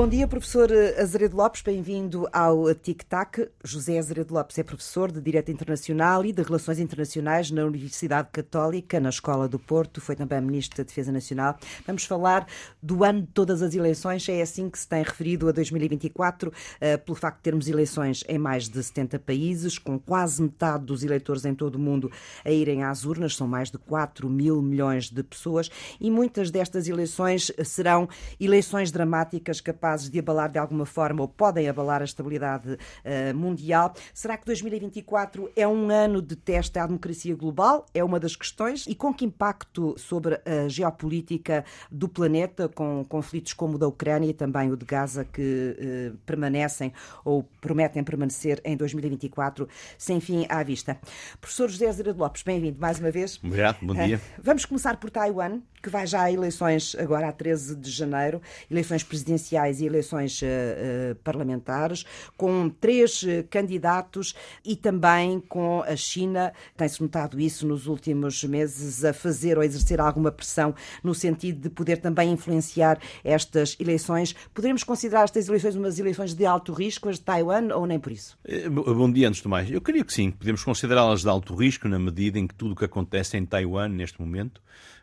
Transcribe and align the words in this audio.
Bom 0.00 0.08
dia, 0.08 0.26
professor 0.26 0.70
Azeredo 0.98 1.36
Lopes, 1.36 1.60
bem-vindo 1.60 2.26
ao 2.32 2.74
Tic 2.74 3.02
Tac. 3.02 3.50
José 3.62 3.98
Azeredo 3.98 4.32
Lopes 4.32 4.58
é 4.58 4.62
professor 4.62 5.12
de 5.12 5.20
Direito 5.20 5.52
Internacional 5.52 6.24
e 6.24 6.32
de 6.32 6.42
Relações 6.42 6.78
Internacionais 6.78 7.50
na 7.50 7.66
Universidade 7.66 8.30
Católica, 8.32 8.98
na 8.98 9.10
Escola 9.10 9.46
do 9.46 9.58
Porto, 9.58 10.00
foi 10.00 10.16
também 10.16 10.40
Ministro 10.40 10.78
da 10.78 10.84
Defesa 10.84 11.12
Nacional. 11.12 11.58
Vamos 11.86 12.04
falar 12.04 12.46
do 12.82 13.04
ano 13.04 13.20
de 13.20 13.26
todas 13.26 13.60
as 13.60 13.74
eleições, 13.74 14.26
é 14.26 14.40
assim 14.40 14.70
que 14.70 14.78
se 14.78 14.88
tem 14.88 15.02
referido 15.02 15.46
a 15.50 15.52
2024, 15.52 16.50
eh, 16.80 16.96
pelo 16.96 17.14
facto 17.14 17.36
de 17.36 17.42
termos 17.42 17.68
eleições 17.68 18.24
em 18.26 18.38
mais 18.38 18.70
de 18.70 18.82
70 18.82 19.18
países, 19.18 19.78
com 19.78 19.98
quase 19.98 20.40
metade 20.40 20.86
dos 20.86 21.04
eleitores 21.04 21.44
em 21.44 21.54
todo 21.54 21.74
o 21.74 21.78
mundo 21.78 22.10
a 22.42 22.50
irem 22.50 22.84
às 22.84 23.04
urnas, 23.04 23.36
são 23.36 23.46
mais 23.46 23.70
de 23.70 23.76
4 23.76 24.30
mil 24.30 24.62
milhões 24.62 25.10
de 25.10 25.22
pessoas, 25.22 25.70
e 26.00 26.10
muitas 26.10 26.50
destas 26.50 26.88
eleições 26.88 27.52
serão 27.62 28.08
eleições 28.40 28.90
dramáticas 28.90 29.60
capazes 29.60 29.89
capazes 29.90 30.08
de 30.08 30.18
abalar 30.18 30.50
de 30.50 30.58
alguma 30.58 30.86
forma 30.86 31.22
ou 31.22 31.28
podem 31.28 31.68
abalar 31.68 32.00
a 32.00 32.04
estabilidade 32.04 32.72
uh, 32.72 33.36
mundial. 33.36 33.92
Será 34.14 34.36
que 34.36 34.46
2024 34.46 35.50
é 35.56 35.66
um 35.66 35.90
ano 35.90 36.22
de 36.22 36.36
teste 36.36 36.78
à 36.78 36.86
democracia 36.86 37.34
global? 37.34 37.86
É 37.92 38.04
uma 38.04 38.20
das 38.20 38.36
questões. 38.36 38.86
E 38.86 38.94
com 38.94 39.12
que 39.12 39.24
impacto 39.24 39.94
sobre 39.98 40.40
a 40.44 40.68
geopolítica 40.68 41.64
do 41.90 42.08
planeta, 42.08 42.68
com 42.68 43.04
conflitos 43.04 43.52
como 43.52 43.74
o 43.74 43.78
da 43.78 43.88
Ucrânia 43.88 44.30
e 44.30 44.34
também 44.34 44.70
o 44.70 44.76
de 44.76 44.84
Gaza, 44.84 45.24
que 45.24 45.76
uh, 46.12 46.16
permanecem 46.24 46.92
ou 47.24 47.42
prometem 47.60 48.04
permanecer 48.04 48.60
em 48.64 48.76
2024, 48.76 49.68
sem 49.98 50.20
fim 50.20 50.46
à 50.48 50.62
vista? 50.62 50.98
Professor 51.40 51.68
José 51.68 51.90
Zera 51.92 52.12
Lopes, 52.12 52.42
bem-vindo 52.42 52.78
mais 52.78 53.00
uma 53.00 53.10
vez. 53.10 53.40
Obrigado, 53.42 53.78
bom 53.82 53.94
dia. 53.94 54.16
Uh, 54.16 54.40
vamos 54.42 54.64
começar 54.64 54.96
por 54.98 55.10
Taiwan, 55.10 55.60
que 55.82 55.88
vai 55.88 56.06
já 56.06 56.22
a 56.22 56.32
eleições 56.32 56.94
agora 56.98 57.28
a 57.28 57.32
13 57.32 57.76
de 57.76 57.90
janeiro, 57.90 58.40
eleições 58.70 59.02
presidenciais 59.02 59.79
e 59.80 59.86
eleições 59.86 60.40
uh, 60.42 60.44
uh, 60.44 61.14
parlamentares, 61.16 62.04
com 62.36 62.68
três 62.68 63.22
uh, 63.22 63.44
candidatos 63.50 64.34
e 64.64 64.76
também 64.76 65.40
com 65.40 65.82
a 65.82 65.96
China, 65.96 66.52
tem-se 66.76 67.02
notado 67.02 67.40
isso 67.40 67.66
nos 67.66 67.86
últimos 67.86 68.44
meses, 68.44 69.04
a 69.04 69.12
fazer 69.12 69.56
ou 69.56 69.64
exercer 69.64 70.00
alguma 70.00 70.30
pressão 70.30 70.74
no 71.02 71.14
sentido 71.14 71.62
de 71.62 71.70
poder 71.70 71.98
também 71.98 72.32
influenciar 72.32 72.98
estas 73.24 73.76
eleições. 73.80 74.34
Poderemos 74.54 74.84
considerar 74.84 75.24
estas 75.24 75.48
eleições 75.48 75.74
umas 75.76 75.98
eleições 75.98 76.34
de 76.34 76.46
alto 76.46 76.72
risco, 76.72 77.08
as 77.08 77.16
de 77.16 77.24
Taiwan, 77.24 77.74
ou 77.74 77.86
nem 77.86 77.98
por 77.98 78.12
isso? 78.12 78.38
Bom 78.70 79.10
dia, 79.10 79.28
antes 79.28 79.42
de 79.42 79.48
mais. 79.48 79.70
Eu 79.70 79.80
creio 79.80 80.04
que 80.04 80.12
sim, 80.12 80.30
podemos 80.30 80.62
considerá-las 80.62 81.22
de 81.22 81.28
alto 81.28 81.54
risco 81.54 81.88
na 81.88 81.98
medida 81.98 82.38
em 82.38 82.46
que 82.46 82.54
tudo 82.54 82.72
o 82.72 82.76
que 82.76 82.84
acontece 82.84 83.36
em 83.36 83.44
Taiwan 83.44 83.88
neste 83.88 84.20
momento 84.20 84.60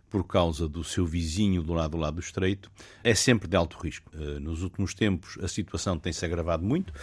por 0.10 0.26
causa 0.26 0.68
do 0.68 0.84
seu 0.84 1.06
vizinho 1.06 1.62
do 1.62 1.74
lado 1.74 1.92
do 1.92 1.98
lado 1.98 2.16
do 2.16 2.22
estreito, 2.22 2.72
é 3.04 3.14
sempre 3.14 3.48
de 3.48 3.56
alto 3.56 3.78
risco. 3.78 4.12
Eh, 4.14 4.40
nos 4.40 4.64
últimos 4.64 4.94
tempos 4.94 5.38
a 5.42 5.48
situação 5.48 5.98
tem-se 5.98 6.24
agravado 6.26 6.66
muito. 6.66 6.94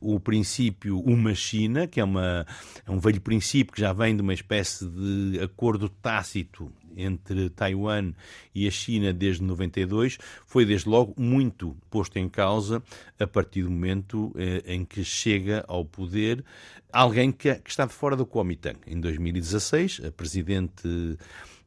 O 0.00 0.18
princípio 0.18 1.00
uma 1.00 1.34
China, 1.34 1.86
que 1.86 2.00
é, 2.00 2.04
uma, 2.04 2.46
é 2.86 2.90
um 2.90 2.98
velho 2.98 3.20
princípio 3.20 3.74
que 3.74 3.80
já 3.80 3.92
vem 3.92 4.16
de 4.16 4.22
uma 4.22 4.34
espécie 4.34 4.86
de 4.86 5.40
acordo 5.42 5.88
tácito 5.88 6.72
entre 6.96 7.50
Taiwan 7.50 8.12
e 8.54 8.66
a 8.68 8.70
China 8.70 9.12
desde 9.12 9.42
92 9.42 10.18
foi 10.46 10.64
desde 10.64 10.88
logo 10.88 11.14
muito 11.20 11.76
posto 11.90 12.18
em 12.18 12.28
causa 12.28 12.82
a 13.18 13.26
partir 13.26 13.64
do 13.64 13.70
momento 13.70 14.32
eh, 14.36 14.62
em 14.66 14.84
que 14.84 15.04
chega 15.04 15.64
ao 15.66 15.84
poder 15.84 16.44
alguém 16.92 17.32
que, 17.32 17.52
que 17.56 17.70
está 17.70 17.84
de 17.86 17.92
fora 17.92 18.16
do 18.16 18.24
Kuomintang. 18.24 18.78
Em 18.86 19.00
2016, 19.00 20.02
a 20.06 20.12
presidente 20.12 21.18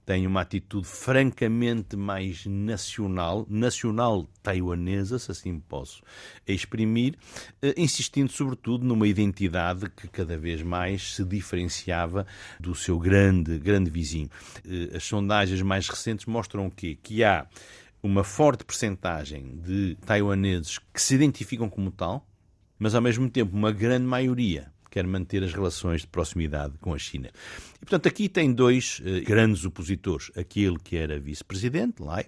tem 0.07 0.25
uma 0.25 0.39
atitude 0.39 0.87
francamente 0.87 1.97
mais 1.97 2.45
nacional, 2.45 3.45
nacional 3.49 4.25
taiwanesa, 4.41 5.19
se 5.19 5.29
assim 5.29 5.59
posso 5.59 6.01
exprimir, 6.47 7.15
eh, 7.61 7.73
insistindo 7.75 8.31
sobretudo 8.31 8.85
numa 8.85 9.05
identidade 9.05 9.89
que 9.89 10.07
cada 10.07 10.37
vez 10.37 10.61
mais 10.61 11.15
se 11.15 11.25
diferenciava 11.25 12.25
do 12.57 12.73
seu 12.73 12.97
grande, 12.97 13.59
grande 13.59 13.91
vizinho. 13.91 14.29
Eh, 14.65 14.95
as 14.95 15.03
sondagens 15.03 15.61
mais 15.61 15.89
recentes 15.89 16.25
mostram 16.25 16.67
o 16.67 16.71
quê? 16.71 16.97
Que 17.03 17.25
há 17.25 17.45
uma 18.01 18.23
forte 18.23 18.63
percentagem 18.63 19.57
de 19.57 19.97
taiwaneses 20.05 20.79
que 20.79 21.01
se 21.01 21.15
identificam 21.15 21.69
como 21.69 21.91
tal, 21.91 22.25
mas 22.79 22.95
ao 22.95 23.01
mesmo 23.01 23.29
tempo 23.29 23.53
uma 23.53 23.73
grande 23.73 24.05
maioria 24.05 24.71
quer 24.97 25.05
manter 25.05 25.43
as 25.43 25.53
relações 25.53 26.01
de 26.01 26.07
proximidade 26.07 26.73
com 26.81 26.91
a 26.91 26.97
China. 26.97 27.29
E, 27.75 27.79
portanto, 27.81 28.07
aqui 28.07 28.27
tem 28.27 28.51
dois 28.51 28.99
eh, 29.05 29.19
grandes 29.19 29.63
opositores. 29.63 30.31
Aquele 30.35 30.79
que 30.79 30.97
era 30.97 31.19
vice-presidente, 31.19 32.01
Lai, 32.01 32.25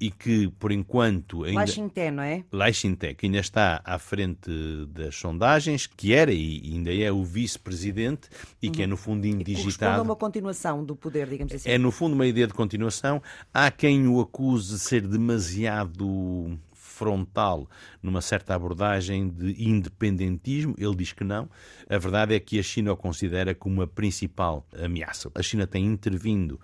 e 0.00 0.10
que, 0.10 0.48
por 0.58 0.72
enquanto... 0.72 1.44
Ainda... 1.44 1.60
Lai 1.60 1.68
Ching-te, 1.68 2.10
não 2.10 2.24
é? 2.24 2.44
Lai 2.50 2.72
Ching-te, 2.72 3.14
que 3.14 3.26
ainda 3.26 3.38
está 3.38 3.80
à 3.84 3.96
frente 3.96 4.50
das 4.88 5.14
sondagens, 5.14 5.86
que 5.86 6.12
era 6.12 6.32
e 6.32 6.72
ainda 6.72 6.92
é 6.92 7.12
o 7.12 7.22
vice-presidente 7.22 8.28
e 8.60 8.66
uhum. 8.66 8.72
que 8.72 8.82
é, 8.82 8.88
no 8.88 8.96
fundo, 8.96 9.24
indigitado... 9.24 10.00
É 10.00 10.02
uma 10.02 10.16
continuação 10.16 10.84
do 10.84 10.96
poder, 10.96 11.28
digamos 11.28 11.54
assim. 11.54 11.70
É, 11.70 11.78
no 11.78 11.92
fundo, 11.92 12.14
uma 12.14 12.26
ideia 12.26 12.48
de 12.48 12.54
continuação. 12.54 13.22
Há 13.54 13.70
quem 13.70 14.08
o 14.08 14.20
acuse 14.20 14.72
de 14.72 14.80
ser 14.80 15.06
demasiado 15.06 16.58
frontal 17.00 17.66
numa 18.02 18.20
certa 18.20 18.54
abordagem 18.54 19.26
de 19.30 19.64
independentismo. 19.64 20.74
Ele 20.76 20.94
diz 20.94 21.14
que 21.14 21.24
não. 21.24 21.48
A 21.88 21.96
verdade 21.96 22.34
é 22.34 22.38
que 22.38 22.58
a 22.58 22.62
China 22.62 22.92
o 22.92 22.96
considera 22.96 23.54
como 23.54 23.80
a 23.80 23.86
principal 23.86 24.66
ameaça. 24.78 25.30
A 25.34 25.42
China 25.42 25.66
tem 25.66 25.86
intervindo 25.86 26.60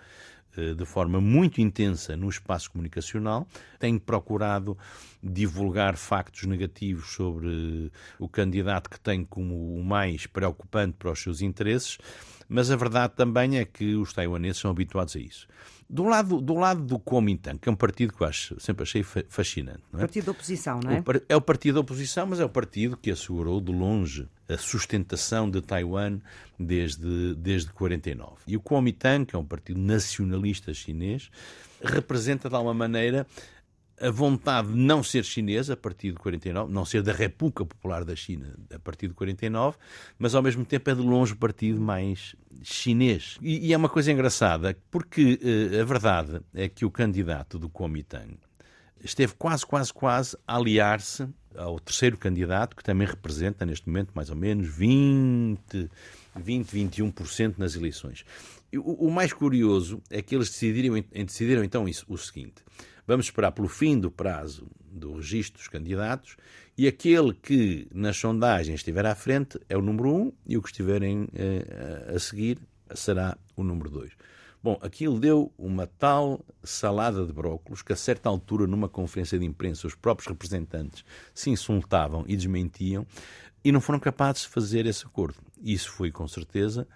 eh, 0.54 0.74
de 0.74 0.84
forma 0.84 1.22
muito 1.22 1.62
intensa 1.62 2.14
no 2.18 2.28
espaço 2.28 2.70
comunicacional, 2.70 3.48
tem 3.78 3.98
procurado 3.98 4.76
divulgar 5.22 5.96
factos 5.96 6.44
negativos 6.44 7.14
sobre 7.14 7.90
o 8.18 8.28
candidato 8.28 8.90
que 8.90 9.00
tem 9.00 9.24
como 9.24 9.74
o 9.74 9.82
mais 9.82 10.26
preocupante 10.26 10.96
para 10.98 11.12
os 11.12 11.22
seus 11.22 11.40
interesses, 11.40 11.96
mas 12.46 12.70
a 12.70 12.76
verdade 12.76 13.14
também 13.16 13.58
é 13.58 13.64
que 13.64 13.94
os 13.94 14.12
taiwaneses 14.12 14.58
são 14.58 14.70
habituados 14.70 15.16
a 15.16 15.18
isso. 15.18 15.48
Do 15.88 16.02
lado, 16.02 16.40
do 16.40 16.54
lado 16.54 16.82
do 16.82 16.98
Kuomintang, 16.98 17.58
que 17.58 17.68
é 17.68 17.72
um 17.72 17.76
partido 17.76 18.12
que 18.12 18.20
eu 18.20 18.26
acho, 18.26 18.58
sempre 18.60 18.82
achei 18.82 19.04
fascinante. 19.04 19.82
Não 19.92 20.00
é? 20.00 20.02
Partido 20.02 20.24
da 20.24 20.32
oposição, 20.32 20.80
não 20.82 20.90
é? 20.90 20.98
O, 20.98 21.22
é 21.28 21.36
o 21.36 21.40
partido 21.40 21.74
da 21.74 21.80
oposição, 21.80 22.26
mas 22.26 22.40
é 22.40 22.44
o 22.44 22.48
partido 22.48 22.96
que 22.96 23.10
assegurou 23.10 23.60
de 23.60 23.70
longe 23.70 24.28
a 24.48 24.56
sustentação 24.56 25.48
de 25.48 25.60
Taiwan 25.60 26.18
desde, 26.58 27.34
desde 27.36 27.70
49. 27.72 28.32
E 28.48 28.56
o 28.56 28.60
Kuomintang, 28.60 29.24
que 29.24 29.36
é 29.36 29.38
um 29.38 29.44
partido 29.44 29.78
nacionalista 29.78 30.74
chinês, 30.74 31.30
representa 31.82 32.48
de 32.48 32.54
alguma 32.54 32.74
maneira 32.74 33.26
a 34.00 34.10
vontade 34.10 34.68
de 34.68 34.78
não 34.78 35.02
ser 35.02 35.24
chinesa 35.24 35.72
a 35.74 35.76
partir 35.76 36.10
de 36.10 36.16
49, 36.16 36.72
não 36.72 36.84
ser 36.84 37.02
da 37.02 37.12
República 37.12 37.64
Popular 37.64 38.04
da 38.04 38.14
China 38.14 38.54
a 38.72 38.78
partir 38.78 39.08
de 39.08 39.14
49, 39.14 39.76
mas 40.18 40.34
ao 40.34 40.42
mesmo 40.42 40.64
tempo 40.64 40.90
é 40.90 40.94
de 40.94 41.00
longe 41.00 41.32
o 41.32 41.36
partido 41.36 41.80
mais 41.80 42.36
chinês. 42.62 43.38
E, 43.40 43.68
e 43.68 43.72
é 43.72 43.76
uma 43.76 43.88
coisa 43.88 44.12
engraçada, 44.12 44.76
porque 44.90 45.40
uh, 45.42 45.80
a 45.80 45.84
verdade 45.84 46.40
é 46.54 46.68
que 46.68 46.84
o 46.84 46.90
candidato 46.90 47.58
do 47.58 47.68
Kuomintang 47.68 48.38
esteve 49.02 49.34
quase, 49.34 49.64
quase, 49.64 49.92
quase 49.92 50.36
a 50.46 50.56
aliar-se 50.56 51.26
ao 51.56 51.80
terceiro 51.80 52.18
candidato, 52.18 52.76
que 52.76 52.84
também 52.84 53.06
representa 53.06 53.64
neste 53.64 53.88
momento 53.88 54.10
mais 54.14 54.28
ou 54.28 54.36
menos 54.36 54.68
20, 54.68 55.90
20 56.36 56.66
21% 56.70 57.54
nas 57.56 57.74
eleições. 57.74 58.24
O, 58.74 59.06
o, 59.06 59.10
mais 59.10 59.32
curioso 59.32 60.02
é 60.10 60.20
que 60.20 60.34
eles 60.34 60.50
decidiram, 60.50 61.02
decidiram 61.24 61.64
então 61.64 61.88
isso, 61.88 62.04
o 62.08 62.18
seguinte 62.18 62.62
Vamos 63.06 63.26
esperar 63.26 63.52
pelo 63.52 63.68
fim 63.68 63.98
do 63.98 64.10
prazo 64.10 64.66
do 64.80 65.14
registro 65.14 65.58
dos 65.58 65.68
candidatos 65.68 66.36
e 66.76 66.88
aquele 66.88 67.32
que 67.32 67.86
nas 67.94 68.16
sondagens 68.16 68.80
estiver 68.80 69.06
à 69.06 69.14
frente 69.14 69.60
é 69.68 69.76
o 69.76 69.82
número 69.82 70.12
um 70.12 70.32
e 70.46 70.56
o 70.56 70.62
que 70.62 70.68
estiverem 70.68 71.28
eh, 71.34 72.12
a 72.14 72.18
seguir 72.18 72.58
será 72.94 73.36
o 73.56 73.62
número 73.62 73.90
dois. 73.90 74.12
Bom, 74.62 74.78
aquilo 74.82 75.20
deu 75.20 75.52
uma 75.56 75.86
tal 75.86 76.44
salada 76.64 77.24
de 77.24 77.32
brócolos 77.32 77.82
que 77.82 77.92
a 77.92 77.96
certa 77.96 78.28
altura, 78.28 78.66
numa 78.66 78.88
conferência 78.88 79.38
de 79.38 79.44
imprensa, 79.44 79.86
os 79.86 79.94
próprios 79.94 80.26
representantes 80.26 81.04
se 81.32 81.50
insultavam 81.50 82.24
e 82.26 82.36
desmentiam 82.36 83.06
e 83.62 83.70
não 83.70 83.80
foram 83.80 84.00
capazes 84.00 84.42
de 84.42 84.48
fazer 84.48 84.84
esse 84.86 85.06
acordo. 85.06 85.36
Isso 85.62 85.92
foi, 85.92 86.10
com 86.10 86.26
certeza, 86.26 86.88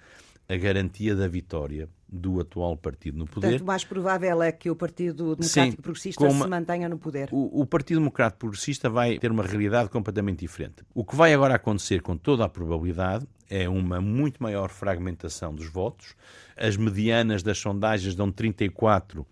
a 0.51 0.57
garantia 0.57 1.15
da 1.15 1.29
vitória 1.29 1.89
do 2.09 2.41
atual 2.41 2.77
partido 2.77 3.17
no 3.17 3.25
poder. 3.25 3.47
Portanto, 3.47 3.63
o 3.63 3.67
mais 3.67 3.85
provável 3.85 4.43
é 4.43 4.51
que 4.51 4.69
o 4.69 4.75
Partido 4.75 5.37
Democrático 5.37 5.77
Sim, 5.77 5.83
Progressista 5.83 6.25
uma... 6.25 6.45
se 6.45 6.51
mantenha 6.51 6.89
no 6.89 6.99
poder. 6.99 7.29
O, 7.31 7.61
o, 7.61 7.65
Partido 7.65 7.99
Democrático 7.99 8.41
Progressista 8.41 8.91
vai 8.91 9.17
ter 9.17 9.31
uma 9.31 9.45
realidade 9.45 9.89
completamente 9.91 10.41
diferente. 10.41 10.83
O 10.93 11.05
que 11.05 11.15
vai 11.15 11.33
agora 11.33 11.55
acontecer, 11.55 12.03
com 12.03 12.17
toda 12.17 12.45
a 12.45 12.49
probabilidade, 12.49 13.29
é 13.49 13.69
uma 13.69 14.01
muito 14.01 14.43
maior 14.43 14.71
fragmentação 14.71 15.55
dos 15.55 15.69
votos. 15.69 16.17
As 16.57 16.77
medianas 16.77 17.45
das 17.45 17.59
sondagens 17.59 18.17
dão 18.17 18.33
34 18.33 19.25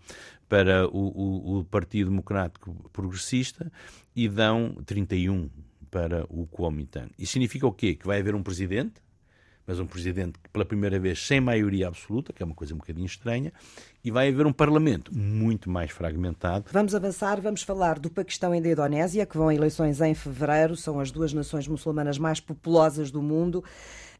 para 0.47 0.87
o, 0.87 1.57
o, 1.57 1.59
o 1.59 1.65
Partido 1.65 2.11
Democrático 2.11 2.89
Progressista 2.93 3.69
e 4.15 4.29
dão 4.29 4.73
31 4.85 5.49
para 5.91 6.25
o 6.29 6.47
Kuomintang. 6.47 7.11
Isso 7.19 7.33
significa 7.33 7.67
o 7.67 7.73
quê? 7.73 7.93
Que 7.93 8.07
vai 8.07 8.21
haver 8.21 8.35
um 8.35 8.43
presidente, 8.43 9.01
mas 9.69 9.79
um 9.79 9.85
presidente 9.85 10.33
pela 10.51 10.65
primeira 10.65 10.99
vez 10.99 11.27
sem 11.27 11.39
maioria 11.39 11.87
absoluta, 11.87 12.33
que 12.33 12.41
é 12.41 12.45
uma 12.45 12.55
coisa 12.55 12.73
um 12.73 12.79
bocadinho 12.79 13.05
estranha, 13.05 13.53
e 14.03 14.09
vai 14.09 14.27
haver 14.27 14.47
um 14.47 14.51
parlamento 14.51 15.15
muito 15.15 15.69
mais 15.69 15.91
fragmentado. 15.91 16.65
Vamos 16.71 16.95
avançar, 16.95 17.39
vamos 17.39 17.61
falar 17.61 17.99
do 17.99 18.09
Paquistão 18.09 18.55
e 18.55 18.59
da 18.59 18.71
Indonésia, 18.71 19.27
que 19.27 19.37
vão 19.37 19.49
a 19.49 19.53
eleições 19.53 20.01
em 20.01 20.15
fevereiro, 20.15 20.75
são 20.75 20.99
as 20.99 21.11
duas 21.11 21.33
nações 21.33 21.67
muçulmanas 21.67 22.17
mais 22.17 22.39
populosas 22.39 23.11
do 23.11 23.21
mundo. 23.21 23.63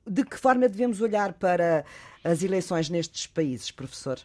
De 0.05 0.23
que 0.23 0.37
forma 0.37 0.69
devemos 0.69 1.01
olhar 1.01 1.33
para 1.33 1.83
as 2.23 2.43
eleições 2.43 2.87
nestes 2.87 3.25
países, 3.25 3.71
professor? 3.71 4.19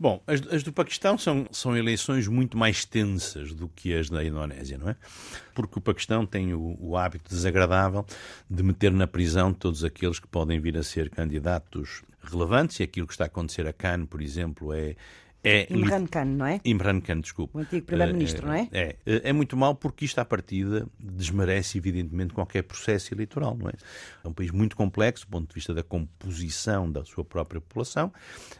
Bom, 0.00 0.22
as, 0.26 0.40
as, 0.50 0.62
do 0.62 0.72
Paquistão 0.72 1.18
são, 1.18 1.46
são 1.52 1.76
eleições 1.76 2.26
muito 2.26 2.56
mais 2.56 2.86
tensas 2.86 3.52
do 3.52 3.68
que 3.68 3.92
as 3.92 4.08
da 4.08 4.24
Indonésia, 4.24 4.78
não 4.78 4.88
é? 4.88 4.96
Porque 5.54 5.78
o 5.78 5.82
Paquistão 5.82 6.24
tem 6.24 6.54
o, 6.54 6.74
o, 6.80 6.96
hábito 6.96 7.28
desagradável 7.28 8.06
de 8.48 8.62
meter 8.62 8.92
na 8.92 9.06
prisão 9.06 9.52
todos 9.52 9.84
aqueles 9.84 10.18
que 10.18 10.26
podem 10.26 10.58
vir 10.58 10.78
a 10.78 10.82
ser 10.82 11.10
candidatos 11.10 12.02
relevantes, 12.22 12.80
e 12.80 12.82
aquilo 12.82 13.06
que 13.06 13.12
está 13.12 13.24
a 13.24 13.26
acontecer 13.26 13.66
a 13.66 13.74
Cannes, 13.74 14.08
por 14.08 14.22
exemplo, 14.22 14.72
é, 14.72 14.96
é, 15.42 15.66
Imran 15.72 16.06
Khan, 16.06 16.24
não 16.24 16.46
é? 16.46 16.60
Imran 16.64 17.00
Khan, 17.00 17.20
desculpe. 17.20 17.56
O 17.56 17.60
antigo 17.60 17.86
primeiro-ministro, 17.86 18.46
não 18.46 18.52
é? 18.52 18.68
é? 18.70 18.96
É. 19.06 19.30
É 19.30 19.32
muito 19.32 19.56
mal 19.56 19.74
porque 19.74 20.04
isto, 20.04 20.18
à 20.18 20.24
partida, 20.24 20.86
desmerece, 20.98 21.78
evidentemente, 21.78 22.34
qualquer 22.34 22.62
processo 22.62 23.14
eleitoral, 23.14 23.56
não 23.56 23.68
é? 23.68 23.72
É 24.22 24.28
um 24.28 24.32
país 24.32 24.50
muito 24.50 24.76
complexo 24.76 25.24
do 25.26 25.30
ponto 25.30 25.48
de 25.48 25.54
vista 25.54 25.72
da 25.72 25.82
composição 25.82 26.90
da 26.90 27.04
sua 27.04 27.24
própria 27.24 27.60
população. 27.60 28.12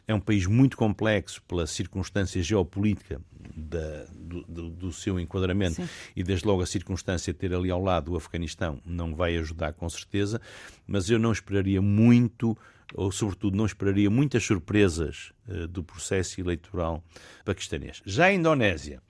É 0.08 0.14
um 0.14 0.20
país 0.20 0.46
muito 0.46 0.76
complexo 0.76 1.42
pela 1.42 1.66
circunstância 1.66 2.42
geopolítica 2.42 3.20
da, 3.54 4.06
do, 4.14 4.42
do, 4.44 4.70
do, 4.70 4.92
seu 4.92 5.20
enquadramento 5.20 5.76
Sim. 5.76 5.88
e, 6.16 6.22
desde 6.22 6.46
logo, 6.46 6.62
a 6.62 6.66
circunstância 6.66 7.32
de 7.32 7.38
ter 7.38 7.54
ali 7.54 7.70
ao 7.70 7.82
lado 7.82 8.12
o 8.12 8.16
Afeganistão 8.16 8.80
não 8.86 9.14
vai 9.14 9.36
ajudar, 9.36 9.74
com 9.74 9.88
certeza, 9.88 10.40
mas 10.86 11.10
eu 11.10 11.18
não 11.18 11.32
esperaria 11.32 11.82
muito 11.82 12.56
ou 12.94 13.10
sobretudo 13.10 13.56
não 13.56 13.66
esperaria 13.66 14.10
muitas 14.10 14.44
surpresas 14.44 15.32
uh, 15.48 15.66
do 15.68 15.82
processo 15.82 16.40
eleitoral 16.40 17.02
paquistanês. 17.44 18.02
Já 18.04 18.26
a 18.26 18.32
Indonésia, 18.32 19.02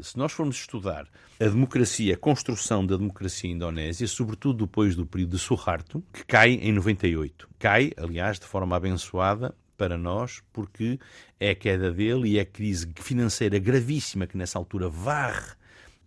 se 0.00 0.16
nós 0.16 0.32
formos 0.32 0.56
estudar 0.56 1.08
a 1.40 1.44
democracia, 1.44 2.14
a 2.14 2.16
construção 2.16 2.86
da 2.86 2.96
democracia 2.96 3.50
indonésia, 3.50 4.06
sobretudo 4.06 4.66
depois 4.66 4.94
do 4.94 5.04
período 5.04 5.36
de 5.36 5.38
Suharto, 5.38 6.04
que 6.12 6.24
cai 6.24 6.52
em 6.52 6.72
98. 6.72 7.48
Cai, 7.58 7.92
aliás, 7.96 8.38
de 8.38 8.46
forma 8.46 8.76
abençoada 8.76 9.54
para 9.76 9.96
nós, 9.96 10.42
porque 10.52 10.98
é 11.38 11.50
a 11.50 11.54
queda 11.54 11.92
dele 11.92 12.30
e 12.30 12.38
é 12.38 12.42
a 12.42 12.46
crise 12.46 12.88
financeira 12.96 13.58
gravíssima 13.58 14.26
que 14.26 14.36
nessa 14.36 14.58
altura 14.58 14.88
varre 14.88 15.57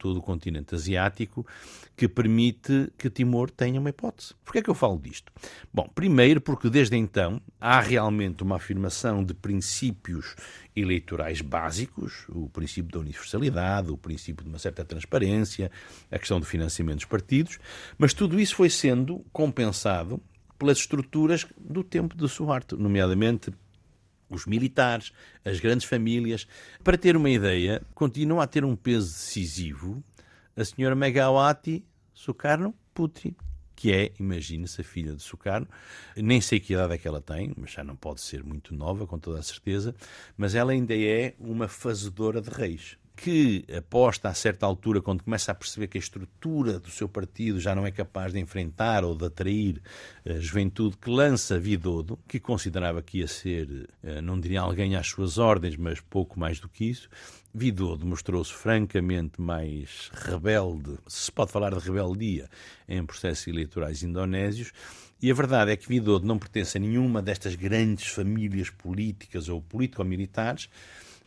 todo 0.01 0.17
o 0.17 0.21
continente 0.21 0.73
asiático, 0.73 1.45
que 1.95 2.07
permite 2.07 2.91
que 2.97 3.07
Timor 3.07 3.51
tenha 3.51 3.79
uma 3.79 3.91
hipótese. 3.91 4.33
Por 4.43 4.53
que 4.53 4.59
é 4.59 4.61
que 4.63 4.69
eu 4.69 4.73
falo 4.73 4.97
disto? 4.97 5.31
Bom, 5.71 5.87
primeiro 5.93 6.41
porque 6.41 6.69
desde 6.69 6.97
então 6.97 7.39
há 7.59 7.79
realmente 7.79 8.41
uma 8.41 8.55
afirmação 8.55 9.23
de 9.23 9.35
princípios 9.35 10.35
eleitorais 10.75 11.41
básicos, 11.41 12.25
o 12.29 12.49
princípio 12.49 12.91
da 12.91 12.99
universalidade, 12.99 13.91
o 13.91 13.97
princípio 13.97 14.43
de 14.43 14.49
uma 14.49 14.57
certa 14.57 14.83
transparência, 14.83 15.69
a 16.09 16.17
questão 16.17 16.39
do 16.39 16.45
financiamento 16.45 16.97
dos 16.97 17.05
partidos, 17.05 17.59
mas 17.95 18.11
tudo 18.13 18.39
isso 18.39 18.55
foi 18.55 18.69
sendo 18.71 19.23
compensado 19.31 20.19
pelas 20.57 20.79
estruturas 20.79 21.45
do 21.59 21.83
tempo 21.83 22.15
de 22.17 22.27
Suharto, 22.27 22.75
nomeadamente 22.77 23.51
os 24.31 24.45
militares, 24.45 25.11
as 25.45 25.59
grandes 25.59 25.85
famílias. 25.85 26.47
Para 26.83 26.97
ter 26.97 27.15
uma 27.15 27.29
ideia, 27.29 27.81
continua 27.93 28.43
a 28.43 28.47
ter 28.47 28.65
um 28.65 28.75
peso 28.75 29.11
decisivo 29.11 30.03
a 30.55 30.65
senhora 30.65 30.95
Megawati 30.95 31.83
Sukarno 32.13 32.73
Putri, 32.93 33.35
que 33.75 33.91
é, 33.91 34.11
imagine-se, 34.19 34.81
a 34.81 34.83
filha 34.83 35.15
de 35.15 35.21
Sukarno. 35.21 35.67
Nem 36.15 36.41
sei 36.41 36.59
que 36.59 36.73
idade 36.73 36.93
é 36.93 36.97
que 36.97 37.07
ela 37.07 37.21
tem, 37.21 37.53
mas 37.57 37.71
já 37.71 37.83
não 37.83 37.95
pode 37.95 38.21
ser 38.21 38.43
muito 38.43 38.75
nova, 38.75 39.07
com 39.07 39.17
toda 39.17 39.39
a 39.39 39.43
certeza, 39.43 39.95
mas 40.37 40.53
ela 40.53 40.71
ainda 40.71 40.95
é 40.95 41.33
uma 41.39 41.67
fazedora 41.67 42.41
de 42.41 42.49
reis 42.49 42.97
que 43.21 43.63
aposta 43.77 44.29
a 44.29 44.33
certa 44.33 44.65
altura, 44.65 44.99
quando 44.99 45.23
começa 45.23 45.51
a 45.51 45.55
perceber 45.55 45.85
que 45.85 45.95
a 45.95 46.01
estrutura 46.01 46.79
do 46.79 46.89
seu 46.89 47.07
partido 47.07 47.59
já 47.59 47.75
não 47.75 47.85
é 47.85 47.91
capaz 47.91 48.33
de 48.33 48.39
enfrentar 48.39 49.03
ou 49.03 49.15
de 49.15 49.25
atrair 49.25 49.79
a 50.25 50.39
juventude, 50.39 50.97
que 50.97 51.07
lança 51.07 51.59
Vidodo, 51.59 52.17
que 52.27 52.39
considerava 52.39 52.99
que 52.99 53.19
ia 53.19 53.27
ser, 53.27 53.87
eh, 54.01 54.21
não 54.21 54.39
diria 54.39 54.61
alguém 54.61 54.95
às 54.95 55.05
suas 55.05 55.37
ordens, 55.37 55.77
mas 55.77 55.99
pouco 55.99 56.39
mais 56.39 56.59
do 56.59 56.67
que 56.67 56.85
isso. 56.85 57.07
Vidodo 57.53 58.07
mostrou-se 58.07 58.51
francamente 58.51 59.39
mais 59.39 60.09
rebelde, 60.13 60.97
se 61.05 61.31
pode 61.31 61.51
falar 61.51 61.75
de 61.75 61.79
rebeldia, 61.79 62.49
em 62.89 63.05
processos 63.05 63.45
eleitorais 63.45 64.01
indonésios, 64.01 64.71
e 65.21 65.29
a 65.29 65.33
verdade 65.35 65.69
é 65.69 65.77
que 65.77 65.87
Vidodo 65.87 66.25
não 66.25 66.39
pertence 66.39 66.75
a 66.75 66.81
nenhuma 66.81 67.21
destas 67.21 67.53
grandes 67.53 68.07
famílias 68.07 68.71
políticas 68.71 69.47
ou 69.47 69.61
político-militares, 69.61 70.69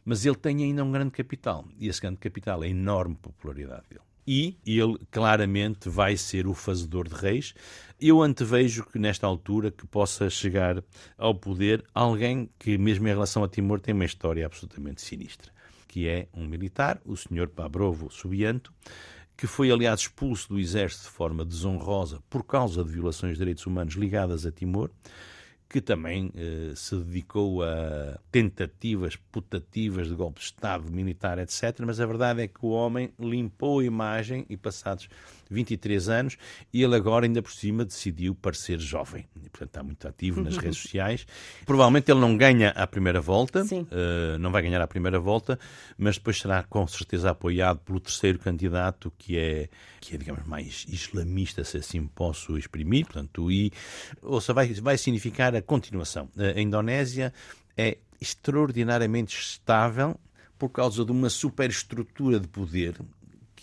mas 0.04 0.26
ele 0.26 0.36
tem 0.36 0.62
ainda 0.62 0.84
um 0.84 0.92
grande 0.92 1.10
capital, 1.10 1.64
e 1.78 1.88
esse 1.88 2.00
grande 2.00 2.18
capital 2.18 2.62
é 2.62 2.66
a 2.66 2.70
enorme 2.70 3.16
popularidade 3.16 3.84
dele. 3.88 4.02
E 4.26 4.56
ele 4.64 4.98
claramente 5.10 5.88
vai 5.88 6.16
ser 6.16 6.46
o 6.46 6.54
fazedor 6.54 7.06
de 7.06 7.14
reis. 7.14 7.54
Eu 8.00 8.22
antevejo 8.22 8.86
que 8.86 8.98
nesta 8.98 9.26
altura 9.26 9.70
que 9.70 9.86
possa 9.86 10.30
chegar 10.30 10.82
ao 11.18 11.34
poder 11.34 11.84
alguém 11.94 12.48
que, 12.58 12.78
mesmo 12.78 13.06
em 13.06 13.10
relação 13.10 13.44
a 13.44 13.48
Timor, 13.48 13.80
tem 13.80 13.92
uma 13.92 14.04
história 14.04 14.46
absolutamente 14.46 15.02
sinistra, 15.02 15.52
que 15.86 16.08
é 16.08 16.26
um 16.32 16.46
militar, 16.46 17.00
o 17.04 17.16
senhor 17.16 17.48
Pabrovo 17.48 18.10
Subianto, 18.10 18.72
que 19.36 19.46
foi, 19.46 19.70
aliás, 19.70 20.00
expulso 20.00 20.48
do 20.48 20.58
exército 20.58 21.04
de 21.04 21.10
forma 21.10 21.44
desonrosa 21.44 22.22
por 22.30 22.44
causa 22.44 22.82
de 22.82 22.90
violações 22.90 23.32
de 23.32 23.38
direitos 23.38 23.66
humanos 23.66 23.94
ligadas 23.94 24.46
a 24.46 24.52
Timor 24.52 24.90
que 25.68 25.80
também 25.80 26.30
eh, 26.36 26.72
se 26.76 26.96
dedicou 26.96 27.62
a 27.62 28.18
tentativas 28.30 29.16
putativas 29.16 30.08
de 30.08 30.14
golpe 30.14 30.38
de 30.38 30.46
Estado, 30.46 30.90
militar, 30.90 31.38
etc. 31.38 31.80
Mas 31.84 32.00
a 32.00 32.06
verdade 32.06 32.42
é 32.42 32.48
que 32.48 32.64
o 32.64 32.68
homem 32.68 33.12
limpou 33.18 33.80
a 33.80 33.84
imagem 33.84 34.46
e, 34.48 34.56
passados 34.56 35.08
23 35.50 36.08
anos, 36.08 36.36
ele 36.72 36.94
agora, 36.94 37.26
ainda 37.26 37.42
por 37.42 37.52
cima, 37.52 37.84
decidiu 37.84 38.34
parecer 38.34 38.78
jovem. 38.78 39.26
E, 39.36 39.48
portanto, 39.48 39.68
está 39.68 39.82
muito 39.82 40.08
ativo 40.08 40.42
nas 40.42 40.56
redes 40.56 40.78
sociais. 40.82 41.26
Provavelmente 41.64 42.10
ele 42.10 42.20
não 42.20 42.36
ganha 42.36 42.70
a 42.70 42.86
primeira 42.86 43.20
volta, 43.20 43.62
uh, 43.62 44.38
não 44.38 44.50
vai 44.50 44.62
ganhar 44.62 44.80
a 44.80 44.86
primeira 44.86 45.18
volta, 45.18 45.58
mas 45.96 46.16
depois 46.16 46.38
será 46.38 46.62
com 46.62 46.86
certeza 46.86 47.30
apoiado 47.30 47.78
pelo 47.80 48.00
terceiro 48.00 48.38
candidato, 48.38 49.12
que 49.18 49.38
é, 49.38 49.68
que 50.00 50.14
é 50.14 50.18
digamos, 50.18 50.46
mais 50.46 50.86
islamista, 50.88 51.64
se 51.64 51.78
assim 51.78 52.06
posso 52.06 52.56
exprimir. 52.58 53.06
Portanto, 53.06 53.50
e, 53.50 53.72
ou 54.22 54.40
seja, 54.40 54.54
vai, 54.54 54.72
vai 54.74 54.98
significar 54.98 55.54
a 55.54 55.62
continuação. 55.62 56.28
A 56.36 56.60
Indonésia 56.60 57.32
é 57.76 57.98
extraordinariamente 58.20 59.38
estável 59.38 60.18
por 60.58 60.70
causa 60.70 61.04
de 61.04 61.12
uma 61.12 61.28
superestrutura 61.28 62.40
de 62.40 62.48
poder 62.48 62.96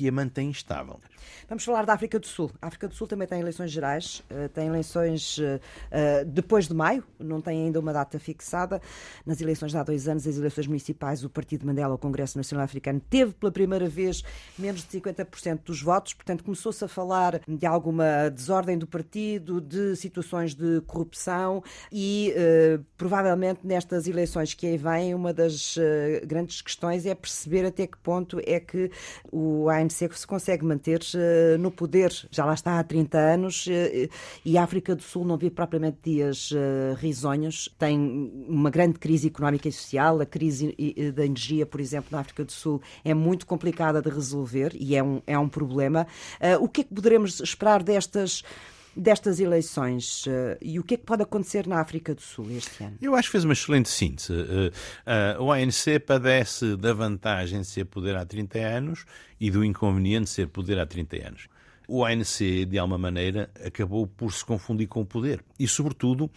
que 0.02 0.08
a 0.08 0.12
mantém 0.12 0.50
estável. 0.50 1.00
Vamos 1.48 1.64
falar 1.64 1.86
da 1.86 1.94
África 1.94 2.18
do 2.18 2.26
Sul. 2.26 2.50
A 2.60 2.68
África 2.68 2.88
do 2.88 2.96
Sul 2.96 3.06
também 3.06 3.28
tem 3.28 3.40
eleições 3.40 3.70
gerais, 3.70 4.24
eh, 4.32 4.48
tem 4.48 4.68
eleições 4.68 5.38
eh, 5.40 5.60
eh, 5.92 6.26
depois 6.26 6.68
de 6.68 6.74
maio, 6.74 7.04
não 7.20 7.40
tem 7.40 7.66
ainda 7.66 7.80
uma 7.80 7.94
data 7.94 8.18
fixada. 8.18 8.82
Nas 9.26 9.40
eleições 9.42 9.72
de 9.72 9.78
há 9.78 9.84
dois 9.84 10.08
anos, 10.08 10.26
as 10.26 10.38
eleições 10.38 10.66
municipais, 10.66 11.24
o 11.24 11.30
Partido 11.30 11.68
Mandela, 11.68 11.94
o 11.94 11.98
Congresso 12.00 12.38
Nacional 12.38 12.66
Africano, 12.66 13.00
teve 13.10 13.34
pela 13.34 13.52
primeira 13.52 13.88
vez 13.88 14.24
menos 14.58 14.82
de 14.82 15.00
50% 15.00 15.60
dos 15.66 15.84
votos, 15.84 16.14
portanto 16.14 16.44
começou-se 16.44 16.84
a 16.84 16.88
falar 16.88 17.42
de 17.48 17.66
alguma 17.66 18.30
desordem 18.30 18.78
do 18.78 18.88
partido, 18.88 19.62
de 19.62 19.96
situações 19.98 20.56
de 20.56 20.82
corrupção 20.88 21.64
e 21.92 22.34
provavelmente 22.98 23.60
nestas 23.64 24.08
eleições 24.08 24.54
que 24.54 24.66
aí 24.66 24.78
vêm, 24.78 25.14
uma 25.14 25.34
das 25.34 25.76
grandes 26.26 26.62
questões 26.62 27.06
é 27.06 27.14
perceber 27.14 27.66
até 27.66 27.86
que 27.86 27.98
ponto 27.98 28.40
é 28.46 28.60
que 28.60 28.90
o 29.32 29.70
ANC 29.70 29.91
se 29.92 30.28
consegue 30.28 30.66
manter 30.66 31.02
eh, 31.16 31.58
no 31.58 31.72
poder, 31.72 32.12
já 32.32 32.46
lá 32.46 32.54
está 32.54 32.80
há 32.80 32.84
30 32.84 33.18
anos, 33.18 33.68
eh, 33.70 34.10
e 34.44 34.58
a 34.58 34.64
África 34.64 34.96
do 34.96 35.02
Sul 35.02 35.26
não 35.26 35.38
vive 35.38 35.56
propriamente 35.56 35.98
dias 36.04 36.52
eh, 36.54 36.96
risonhos, 36.98 37.70
tem 37.78 38.32
uma 38.48 38.70
grande 38.70 39.00
crise 39.00 39.28
económica 39.28 39.68
e 39.68 39.72
social, 39.72 40.22
a 40.22 40.26
crise 40.26 40.76
da 41.16 41.26
energia, 41.26 41.66
por 41.66 41.80
exemplo, 41.80 42.10
na 42.12 42.20
África 42.20 42.44
do 42.44 42.52
Sul 42.52 42.82
é 43.04 43.14
muito 43.14 43.46
complicada 43.46 44.02
de 44.02 44.10
resolver 44.10 44.72
e 44.80 44.96
é 44.96 45.04
um, 45.04 45.22
é 45.28 45.38
um 45.38 45.48
problema. 45.48 46.08
O 46.60 46.68
que 46.68 46.82
é 46.82 46.84
que 46.84 46.94
poderemos 46.94 47.40
esperar 47.40 47.84
destas 47.84 48.44
destas 48.96 49.40
eleições 49.40 50.26
uh, 50.26 50.58
e 50.62 50.80
o 50.80 50.84
que 50.84 50.96
é 50.96 50.98
que 50.98 51.06
pode 51.06 51.24
acontecer 51.24 51.68
na 51.68 51.80
África 51.80 52.14
do 52.14 52.22
Sul 52.22 52.52
este 52.52 52.84
ano? 52.84 52.98
Eu 53.02 53.16
acho 53.16 53.28
que 53.28 53.32
fez 53.34 53.44
uma 53.44 53.54
excelente 53.54 53.90
síntese. 53.90 54.34
Uh, 54.34 54.72
uh, 55.40 55.44
o 55.44 55.52
ANC 55.52 56.00
padece 56.06 56.76
da 56.76 56.94
vantagem 56.94 57.62
de 57.62 57.68
ser 57.68 57.86
poder 57.86 58.16
há 58.16 58.26
30 58.26 58.60
anos 58.60 59.06
e 59.40 59.50
do 59.50 59.64
inconveniente 59.64 60.26
de 60.26 60.30
ser 60.32 60.48
poder 60.48 60.80
há 60.80 60.86
30 60.86 61.28
anos. 61.28 61.48
O 61.88 62.06
ANC, 62.06 62.66
de 62.66 62.80
alguma 62.80 62.98
maneira, 62.98 63.50
acabou 63.66 64.08
por 64.08 64.32
se 64.32 64.46
confundir 64.46 64.88
com 64.88 65.02
o 65.02 65.06
poder. 65.06 65.44
E, 65.60 65.68
sobretudo, 65.68 66.32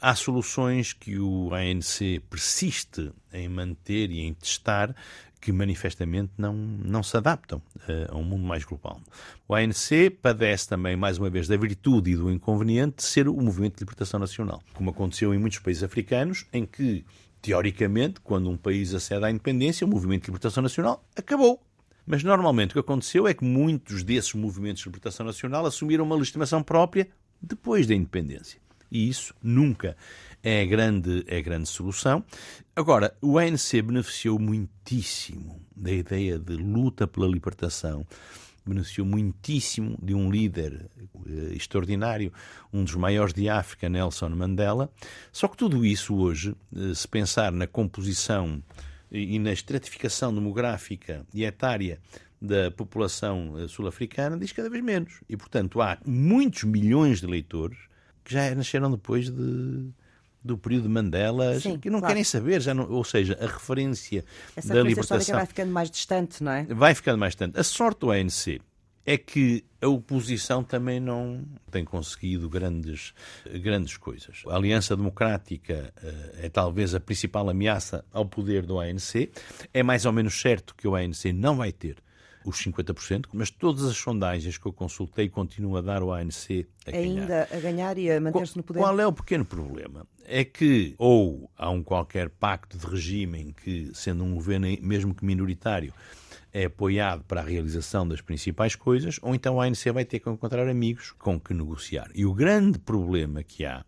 há 0.00 0.16
soluções 0.16 0.92
que 0.92 1.16
o 1.16 1.54
ANC 1.54 2.20
persiste 2.28 3.12
em 3.32 3.48
manter 3.48 4.10
e 4.10 4.22
em 4.22 4.34
testar 4.34 4.96
que 5.46 5.52
manifestamente 5.52 6.32
não, 6.36 6.52
não 6.52 7.04
se 7.04 7.16
adaptam 7.16 7.62
uh, 7.76 8.10
a 8.12 8.16
um 8.16 8.24
mundo 8.24 8.44
mais 8.44 8.64
global. 8.64 9.00
O 9.46 9.54
ANC 9.54 10.10
padece 10.20 10.68
também, 10.68 10.96
mais 10.96 11.18
uma 11.18 11.30
vez, 11.30 11.46
da 11.46 11.56
virtude 11.56 12.10
e 12.10 12.16
do 12.16 12.32
inconveniente 12.32 12.96
de 12.96 13.04
ser 13.04 13.28
o 13.28 13.40
movimento 13.40 13.76
de 13.76 13.84
libertação 13.84 14.18
nacional, 14.18 14.60
como 14.74 14.90
aconteceu 14.90 15.32
em 15.32 15.38
muitos 15.38 15.60
países 15.60 15.84
africanos, 15.84 16.46
em 16.52 16.66
que, 16.66 17.04
teoricamente, 17.40 18.18
quando 18.22 18.50
um 18.50 18.56
país 18.56 18.92
acede 18.92 19.24
à 19.24 19.30
independência, 19.30 19.86
o 19.86 19.88
movimento 19.88 20.22
de 20.22 20.30
libertação 20.30 20.64
nacional 20.64 21.04
acabou. 21.14 21.62
Mas 22.04 22.24
normalmente 22.24 22.70
o 22.70 22.72
que 22.72 22.80
aconteceu 22.80 23.28
é 23.28 23.32
que 23.32 23.44
muitos 23.44 24.02
desses 24.02 24.34
movimentos 24.34 24.82
de 24.82 24.88
libertação 24.88 25.24
nacional 25.24 25.64
assumiram 25.64 26.04
uma 26.04 26.16
legitimação 26.16 26.60
própria 26.60 27.06
depois 27.40 27.86
da 27.86 27.94
independência. 27.94 28.58
E 28.90 29.08
isso 29.08 29.32
nunca 29.40 29.96
é 30.46 30.62
a 30.62 30.64
grande, 30.64 31.24
é 31.26 31.38
a 31.38 31.42
grande 31.42 31.68
solução. 31.68 32.24
Agora, 32.76 33.12
o 33.20 33.36
ANC 33.36 33.82
beneficiou 33.82 34.38
muitíssimo 34.38 35.60
da 35.74 35.90
ideia 35.90 36.38
de 36.38 36.54
luta 36.54 37.04
pela 37.04 37.26
libertação, 37.26 38.06
beneficiou 38.64 39.04
muitíssimo 39.04 39.98
de 40.00 40.14
um 40.14 40.30
líder 40.30 40.88
eh, 41.26 41.54
extraordinário, 41.56 42.32
um 42.72 42.84
dos 42.84 42.94
maiores 42.94 43.34
de 43.34 43.48
África, 43.48 43.88
Nelson 43.88 44.28
Mandela. 44.28 44.88
Só 45.32 45.48
que 45.48 45.56
tudo 45.56 45.84
isso 45.84 46.14
hoje, 46.14 46.54
eh, 46.76 46.94
se 46.94 47.08
pensar 47.08 47.50
na 47.50 47.66
composição 47.66 48.62
e 49.10 49.40
na 49.40 49.52
estratificação 49.52 50.32
demográfica 50.32 51.26
e 51.34 51.42
etária 51.42 51.98
da 52.40 52.70
população 52.70 53.58
eh, 53.58 53.66
sul-africana, 53.66 54.38
diz 54.38 54.52
cada 54.52 54.70
vez 54.70 54.84
menos. 54.84 55.24
E, 55.28 55.36
portanto, 55.36 55.80
há 55.80 55.98
muitos 56.06 56.62
milhões 56.62 57.18
de 57.18 57.26
eleitores 57.26 57.78
que 58.22 58.32
já 58.32 58.54
nasceram 58.54 58.92
depois 58.92 59.28
de, 59.28 59.90
do 60.46 60.56
período 60.56 60.84
de 60.84 60.88
Mandela, 60.88 61.58
Sim, 61.60 61.78
que 61.78 61.90
não 61.90 61.98
claro. 61.98 62.12
querem 62.12 62.24
saber, 62.24 62.60
já 62.60 62.72
não, 62.72 62.90
ou 62.90 63.04
seja, 63.04 63.36
a 63.40 63.46
referência 63.46 64.24
Essa 64.54 64.74
da 64.74 64.82
libertação 64.82 65.36
vai 65.36 65.46
ficando 65.46 65.72
mais 65.72 65.90
distante, 65.90 66.42
não 66.42 66.52
é? 66.52 66.64
Vai 66.64 66.94
ficando 66.94 67.18
mais 67.18 67.32
distante. 67.32 67.58
A 67.58 67.64
sorte 67.64 68.00
do 68.00 68.10
ANC 68.10 68.60
é 69.06 69.16
que 69.16 69.64
a 69.80 69.86
oposição 69.86 70.64
também 70.64 70.98
não 70.98 71.44
tem 71.70 71.84
conseguido 71.84 72.48
grandes, 72.48 73.14
grandes 73.62 73.96
coisas. 73.96 74.42
A 74.48 74.56
Aliança 74.56 74.96
Democrática 74.96 75.94
uh, 76.02 76.44
é 76.44 76.48
talvez 76.48 76.92
a 76.94 76.98
principal 76.98 77.48
ameaça 77.48 78.04
ao 78.12 78.26
poder 78.26 78.66
do 78.66 78.80
ANC. 78.80 79.30
É 79.72 79.82
mais 79.82 80.04
ou 80.04 80.12
menos 80.12 80.38
certo 80.40 80.74
que 80.74 80.88
o 80.88 80.96
ANC 80.96 81.26
não 81.32 81.56
vai 81.56 81.72
ter 81.72 81.96
os 82.46 82.64
50%, 82.64 83.26
mas 83.32 83.50
todas 83.50 83.84
as 83.84 83.96
sondagens 83.96 84.56
que 84.56 84.66
eu 84.66 84.72
consultei 84.72 85.28
continuam 85.28 85.76
a 85.76 85.80
dar 85.80 86.00
o 86.00 86.12
ANC 86.12 86.64
a 86.86 86.92
ganhar. 86.92 87.20
Ainda 87.20 87.48
a 87.50 87.58
ganhar 87.58 87.98
e 87.98 88.08
a 88.08 88.20
manter-se 88.20 88.56
no 88.56 88.62
poder. 88.62 88.78
Qual 88.78 89.00
é 89.00 89.06
o 89.06 89.12
pequeno 89.12 89.44
problema? 89.44 90.06
É 90.24 90.44
que 90.44 90.94
ou 90.96 91.50
há 91.58 91.68
um 91.68 91.82
qualquer 91.82 92.30
pacto 92.30 92.78
de 92.78 92.86
regime 92.86 93.40
em 93.40 93.52
que, 93.52 93.90
sendo 93.92 94.22
um 94.22 94.32
governo 94.34 94.68
mesmo 94.80 95.12
que 95.12 95.24
minoritário, 95.24 95.92
é 96.52 96.66
apoiado 96.66 97.24
para 97.24 97.40
a 97.40 97.44
realização 97.44 98.06
das 98.06 98.20
principais 98.20 98.76
coisas, 98.76 99.18
ou 99.20 99.34
então 99.34 99.60
a 99.60 99.66
ANC 99.66 99.84
vai 99.92 100.04
ter 100.04 100.20
que 100.20 100.30
encontrar 100.30 100.68
amigos 100.68 101.12
com 101.18 101.40
que 101.40 101.52
negociar. 101.52 102.08
E 102.14 102.24
o 102.24 102.32
grande 102.32 102.78
problema 102.78 103.42
que 103.42 103.64
há 103.64 103.84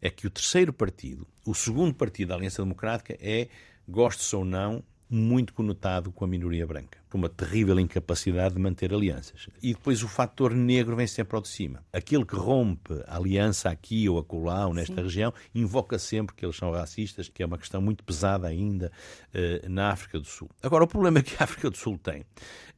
é 0.00 0.08
que 0.08 0.28
o 0.28 0.30
terceiro 0.30 0.72
partido, 0.72 1.26
o 1.44 1.54
segundo 1.54 1.92
partido 1.92 2.28
da 2.28 2.36
Aliança 2.36 2.62
Democrática, 2.62 3.18
é, 3.20 3.48
goste-se 3.88 4.36
ou 4.36 4.44
não, 4.44 4.84
muito 5.08 5.54
conotado 5.54 6.10
com 6.10 6.24
a 6.24 6.28
minoria 6.28 6.66
branca, 6.66 6.98
com 7.08 7.16
uma 7.16 7.28
terrível 7.28 7.78
incapacidade 7.78 8.54
de 8.54 8.60
manter 8.60 8.92
alianças. 8.92 9.48
E 9.62 9.72
depois 9.72 10.02
o 10.02 10.08
fator 10.08 10.52
negro 10.52 10.96
vem 10.96 11.06
sempre 11.06 11.36
ao 11.36 11.42
de 11.42 11.48
cima. 11.48 11.84
Aquele 11.92 12.24
que 12.24 12.34
rompe 12.34 12.92
a 13.06 13.16
aliança 13.16 13.70
aqui 13.70 14.08
ou 14.08 14.18
acolá 14.18 14.66
ou 14.66 14.74
nesta 14.74 14.96
Sim. 14.96 15.02
região 15.02 15.34
invoca 15.54 15.98
sempre 15.98 16.34
que 16.34 16.44
eles 16.44 16.56
são 16.56 16.72
racistas, 16.72 17.28
que 17.28 17.42
é 17.42 17.46
uma 17.46 17.58
questão 17.58 17.80
muito 17.80 18.02
pesada 18.02 18.48
ainda 18.48 18.90
uh, 19.34 19.68
na 19.68 19.90
África 19.90 20.18
do 20.18 20.26
Sul. 20.26 20.50
Agora, 20.62 20.84
o 20.84 20.88
problema 20.88 21.22
que 21.22 21.34
a 21.38 21.44
África 21.44 21.70
do 21.70 21.76
Sul 21.76 21.98
tem 21.98 22.24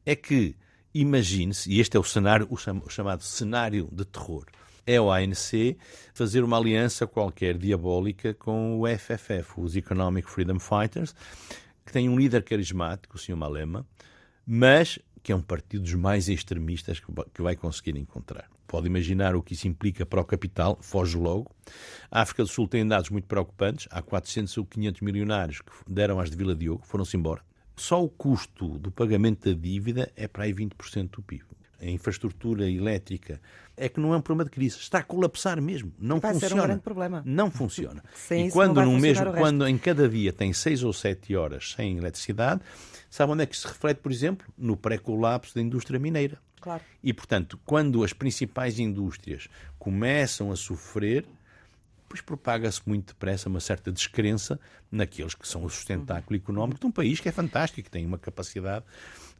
é 0.04 0.14
que, 0.14 0.54
imagine-se, 0.94 1.70
e 1.70 1.80
este 1.80 1.96
é 1.96 2.00
o 2.00 2.04
cenário, 2.04 2.46
o 2.50 2.90
chamado 2.90 3.22
cenário 3.22 3.88
de 3.90 4.04
terror, 4.04 4.44
é 4.86 4.98
o 4.98 5.12
ANC 5.12 5.76
fazer 6.14 6.42
uma 6.42 6.56
aliança 6.56 7.06
qualquer 7.06 7.58
diabólica 7.58 8.32
com 8.32 8.80
o 8.80 8.86
FFF, 8.86 9.52
os 9.58 9.76
Economic 9.76 10.30
Freedom 10.30 10.58
Fighters, 10.58 11.14
que 11.88 11.92
tem 11.92 12.06
um 12.06 12.18
líder 12.18 12.42
carismático, 12.42 13.16
o 13.16 13.18
Sr. 13.18 13.34
Malema, 13.34 13.86
mas 14.46 14.98
que 15.22 15.32
é 15.32 15.34
um 15.34 15.40
partido 15.40 15.84
dos 15.84 15.94
mais 15.94 16.28
extremistas 16.28 17.00
que 17.00 17.40
vai 17.40 17.56
conseguir 17.56 17.96
encontrar. 17.98 18.46
Pode 18.66 18.86
imaginar 18.86 19.34
o 19.34 19.42
que 19.42 19.54
isso 19.54 19.66
implica 19.66 20.04
para 20.04 20.20
o 20.20 20.24
capital, 20.24 20.78
foge 20.82 21.16
logo. 21.16 21.50
A 22.10 22.20
África 22.20 22.42
do 22.42 22.48
Sul 22.48 22.68
tem 22.68 22.86
dados 22.86 23.08
muito 23.08 23.26
preocupantes. 23.26 23.88
Há 23.90 24.02
400 24.02 24.54
ou 24.58 24.66
500 24.66 25.00
milionários 25.00 25.62
que 25.62 25.72
deram 25.88 26.20
às 26.20 26.30
de 26.30 26.36
Vila 26.36 26.54
Diogo, 26.54 26.84
foram-se 26.84 27.16
embora. 27.16 27.40
Só 27.74 28.04
o 28.04 28.08
custo 28.10 28.78
do 28.78 28.90
pagamento 28.90 29.48
da 29.48 29.58
dívida 29.58 30.12
é 30.14 30.28
para 30.28 30.44
aí 30.44 30.52
20% 30.52 31.08
do 31.08 31.22
PIB 31.22 31.44
a 31.80 31.86
infraestrutura 31.86 32.68
elétrica, 32.68 33.40
é 33.76 33.88
que 33.88 34.00
não 34.00 34.12
é 34.12 34.16
um 34.16 34.20
problema 34.20 34.48
de 34.48 34.50
crise, 34.50 34.76
está 34.78 34.98
a 34.98 35.02
colapsar 35.02 35.60
mesmo, 35.62 35.92
não 35.98 36.18
Vai 36.18 36.32
funciona. 36.32 36.54
Ser 36.54 36.60
um 36.60 36.66
grande 36.66 36.82
problema. 36.82 37.22
Não 37.24 37.50
funciona. 37.50 38.02
e 38.30 38.50
quando 38.50 38.82
no 38.82 38.98
mesmo, 38.98 39.32
quando 39.32 39.66
em 39.66 39.78
cada 39.78 40.08
dia 40.08 40.32
tem 40.32 40.52
seis 40.52 40.82
ou 40.82 40.92
sete 40.92 41.36
horas 41.36 41.74
sem 41.76 41.96
eletricidade, 41.96 42.60
sabe 43.08 43.32
onde 43.32 43.44
é 43.44 43.46
que 43.46 43.56
se 43.56 43.66
reflete, 43.66 43.98
por 43.98 44.10
exemplo, 44.10 44.46
no 44.56 44.76
pré-colapso 44.76 45.54
da 45.54 45.60
indústria 45.60 45.98
mineira. 45.98 46.38
Claro. 46.60 46.82
E 47.02 47.12
portanto, 47.12 47.58
quando 47.64 48.02
as 48.02 48.12
principais 48.12 48.78
indústrias 48.80 49.48
começam 49.78 50.50
a 50.50 50.56
sofrer, 50.56 51.24
pois 52.08 52.20
propaga-se 52.20 52.80
muito 52.86 53.08
depressa 53.08 53.48
uma 53.48 53.60
certa 53.60 53.92
descrença 53.92 54.58
naqueles 54.90 55.34
que 55.34 55.46
são 55.46 55.64
o 55.64 55.70
sustentáculo 55.70 56.36
económico 56.36 56.80
de 56.80 56.86
um 56.86 56.90
país 56.90 57.20
que 57.20 57.28
é 57.28 57.32
fantástico, 57.32 57.82
que 57.82 57.90
tem 57.90 58.06
uma 58.06 58.18
capacidade 58.18 58.84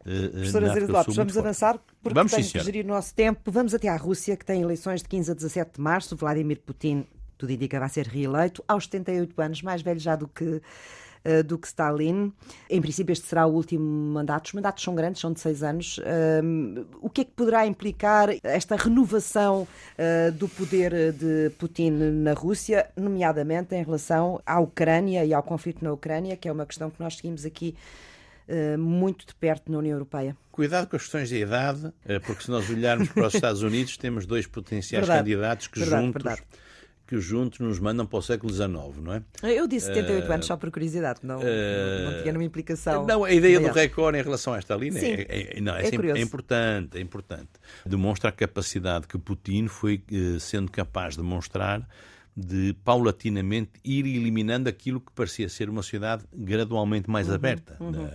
Uh, 0.06 0.30
Professora 0.30 0.72
Zé 0.72 0.80
Lopes, 0.87 1.16
vamos 1.16 1.37
avançar 1.37 1.78
porque 2.00 2.14
vamos, 2.14 2.32
temos 2.32 2.52
que 2.52 2.60
gerir 2.60 2.84
o 2.84 2.88
nosso 2.88 3.14
tempo. 3.14 3.50
Vamos 3.50 3.75
até 3.75 3.88
à 3.88 3.96
Rússia, 3.96 4.37
que 4.37 4.44
tem 4.44 4.62
eleições 4.62 5.02
de 5.02 5.08
15 5.08 5.32
a 5.32 5.34
17 5.34 5.72
de 5.75 5.80
março. 5.80 6.16
Vladimir 6.16 6.60
Putin, 6.60 7.04
tudo 7.37 7.52
indica, 7.52 7.78
vai 7.78 7.88
ser 7.88 8.06
reeleito 8.06 8.62
aos 8.66 8.84
78 8.84 9.40
anos, 9.40 9.62
mais 9.62 9.82
velho 9.82 10.00
já 10.00 10.16
do 10.16 10.28
que 10.28 10.62
uh, 11.25 11.42
do 11.42 11.58
que 11.58 11.66
Stalin. 11.66 12.32
Em 12.68 12.80
princípio, 12.80 13.12
este 13.12 13.26
será 13.26 13.46
o 13.46 13.52
último 13.52 13.84
mandato. 13.84 14.46
Os 14.46 14.52
mandatos 14.52 14.82
são 14.82 14.94
grandes, 14.94 15.20
são 15.20 15.32
de 15.32 15.40
seis 15.40 15.62
anos. 15.62 15.98
Uh, 15.98 16.87
o 17.00 17.10
que 17.10 17.22
é 17.22 17.25
que 17.25 17.32
poderá 17.32 17.66
implicar 17.66 18.28
esta 18.42 18.76
renovação 18.76 19.66
uh, 19.66 20.32
do 20.32 20.48
poder 20.48 21.12
de 21.12 21.50
Putin 21.58 21.90
na 21.90 22.32
Rússia, 22.32 22.90
nomeadamente 22.96 23.75
em 23.75 23.82
relação 23.82 24.40
à 24.44 24.58
Ucrânia 24.60 25.25
e 25.25 25.32
ao 25.34 25.42
conflito 25.42 25.84
na 25.84 25.92
Ucrânia, 25.92 26.37
que 26.37 26.48
é 26.48 26.52
uma 26.52 26.66
questão 26.66 26.90
que 26.90 27.00
nós 27.00 27.16
seguimos 27.16 27.44
aqui 27.44 27.75
eh, 28.48 28.78
muito 28.78 29.26
de 29.26 29.34
perto 29.34 29.70
na 29.70 29.76
União 29.76 29.92
Europeia. 29.92 30.34
Cuidado 30.50 30.88
com 30.88 30.96
as 30.96 31.02
questões 31.02 31.28
de 31.28 31.37
idade, 31.37 31.92
eh, 32.06 32.18
porque 32.18 32.44
se 32.44 32.50
nós 32.50 32.68
olharmos 32.70 33.10
para 33.10 33.26
os 33.26 33.34
Estados 33.34 33.60
Unidos, 33.62 33.98
temos 33.98 34.25
dois 34.25 34.46
potenciais 34.46 35.06
verdade, 35.06 35.30
candidatos 35.30 35.66
que 35.66 35.78
verdade, 35.80 36.06
juntos. 36.06 36.22
Verdade 36.22 36.48
que 37.09 37.19
juntos 37.19 37.59
nos 37.59 37.81
mandam 37.81 38.05
para 38.05 38.19
o 38.19 38.23
século 38.23 38.53
XIX, 38.53 38.69
não 39.03 39.15
é? 39.15 39.23
Eu 39.43 39.67
disse 39.67 39.87
78 39.87 40.29
uh, 40.29 40.33
anos 40.33 40.47
só 40.47 40.59
por 40.59 40.71
curiosidade, 40.71 41.21
não, 41.23 41.38
uh, 41.38 42.05
não 42.05 42.12
tinha 42.12 42.25
nenhuma 42.25 42.45
implicação. 42.45 43.07
Não, 43.07 43.25
a 43.25 43.33
ideia 43.33 43.59
maior. 43.59 43.73
do 43.73 43.79
recorde 43.79 44.19
em 44.19 44.23
relação 44.23 44.53
a 44.53 44.59
esta 44.59 44.77
linha 44.77 45.00
é, 45.00 45.57
é, 45.57 45.61
não, 45.61 45.75
é, 45.75 45.85
é, 45.85 46.19
é, 46.19 46.21
importante, 46.21 46.99
é 46.99 47.00
importante. 47.00 47.49
Demonstra 47.87 48.29
a 48.29 48.33
capacidade 48.33 49.09
que 49.09 49.17
Putin 49.17 49.69
foi 49.69 50.05
uh, 50.12 50.38
sendo 50.38 50.71
capaz 50.71 51.17
de 51.17 51.23
mostrar 51.23 51.88
de 52.40 52.73
paulatinamente 52.85 53.73
ir 53.85 54.07
eliminando 54.07 54.68
aquilo 54.68 55.00
que 55.00 55.11
parecia 55.11 55.49
ser 55.49 55.68
uma 55.68 55.83
sociedade 55.83 56.23
gradualmente 56.33 57.11
mais 57.11 57.28
uhum, 57.28 57.35
aberta. 57.35 57.76
Uhum. 57.80 58.09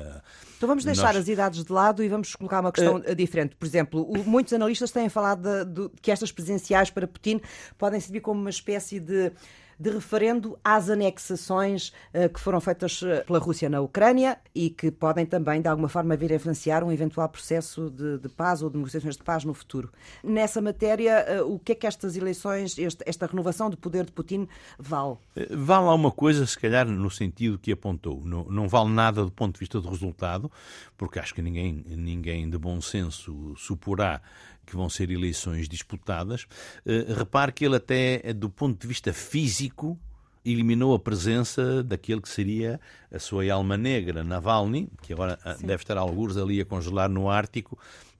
então 0.55 0.65
vamos 0.65 0.85
deixar 0.85 1.13
Nós... 1.13 1.23
as 1.23 1.27
idades 1.27 1.65
de 1.65 1.73
lado 1.73 2.01
e 2.01 2.07
vamos 2.07 2.33
colocar 2.33 2.61
uma 2.61 2.71
questão 2.71 2.95
uh... 2.95 3.15
diferente. 3.15 3.53
Por 3.53 3.65
exemplo, 3.65 4.09
muitos 4.25 4.53
analistas 4.53 4.91
têm 4.91 5.09
falado 5.09 5.65
de, 5.65 5.65
de, 5.65 5.89
que 6.01 6.09
estas 6.09 6.31
presenciais 6.31 6.89
para 6.89 7.05
Putin 7.05 7.41
podem 7.77 7.99
servir 7.99 8.21
como 8.21 8.39
uma 8.39 8.49
espécie 8.49 8.97
de 8.97 9.29
de 9.79 9.89
referendo 9.89 10.57
às 10.63 10.89
anexações 10.89 11.89
uh, 12.13 12.29
que 12.31 12.39
foram 12.39 12.59
feitas 12.61 13.01
eh, 13.03 13.23
pela 13.23 13.39
Rússia 13.39 13.69
na 13.69 13.81
Ucrânia 13.81 14.37
e 14.53 14.69
que 14.69 14.91
podem 14.91 15.25
também, 15.25 15.61
de 15.61 15.67
alguma 15.67 15.89
forma, 15.89 16.15
vir 16.15 16.31
a 16.31 16.35
influenciar 16.35 16.83
um 16.83 16.91
eventual 16.91 17.27
processo 17.29 17.89
de, 17.89 18.19
de 18.19 18.29
paz 18.29 18.61
ou 18.61 18.69
de 18.69 18.77
negociações 18.77 19.17
de 19.17 19.23
paz 19.23 19.43
no 19.43 19.53
futuro. 19.53 19.91
Nessa 20.23 20.61
matéria, 20.61 21.43
uh, 21.43 21.53
o 21.53 21.59
que 21.59 21.71
é 21.71 21.75
que 21.75 21.87
estas 21.87 22.15
eleições, 22.15 22.75
esta 23.05 23.25
renovação 23.25 23.69
de 23.69 23.77
poder 23.77 24.05
de 24.05 24.11
Putin 24.11 24.47
vale? 24.77 25.17
Vale 25.51 25.87
alguma 25.87 26.11
coisa, 26.11 26.45
se 26.45 26.57
calhar, 26.57 26.87
no 26.87 27.09
sentido 27.09 27.57
que 27.57 27.71
apontou. 27.71 28.21
Não, 28.23 28.45
não 28.45 28.67
vale 28.67 28.89
nada 28.89 29.23
do 29.23 29.31
ponto 29.31 29.55
de 29.55 29.59
vista 29.59 29.79
do 29.79 29.89
resultado, 29.89 30.51
porque 30.97 31.19
acho 31.19 31.33
que 31.33 31.41
ninguém, 31.41 31.83
ninguém 31.87 32.49
de 32.49 32.57
bom 32.57 32.79
senso 32.81 33.53
suporá 33.57 34.21
que 34.65 34.75
vão 34.75 34.89
ser 34.89 35.11
eleições 35.11 35.67
disputadas. 35.67 36.43
Uh, 36.85 37.13
repare 37.15 37.51
que 37.51 37.65
ele 37.65 37.75
até, 37.75 38.33
do 38.33 38.49
ponto 38.49 38.79
de 38.79 38.87
vista 38.87 39.13
físico, 39.13 39.99
eliminou 40.45 40.93
a 40.93 40.99
presença 40.99 41.83
daquele 41.83 42.21
que 42.21 42.29
seria 42.29 42.79
a 43.11 43.19
sua 43.19 43.51
alma 43.51 43.77
negra, 43.77 44.23
Navalny, 44.23 44.89
que 45.01 45.13
agora 45.13 45.39
ah, 45.43 45.55
Sim. 45.55 45.65
deve 45.65 45.83
estar 45.83 45.97
alguns 45.97 46.35
ali 46.35 46.59
a 46.59 46.65
congelar 46.65 47.09
no 47.09 47.29
Ártico, 47.29 47.77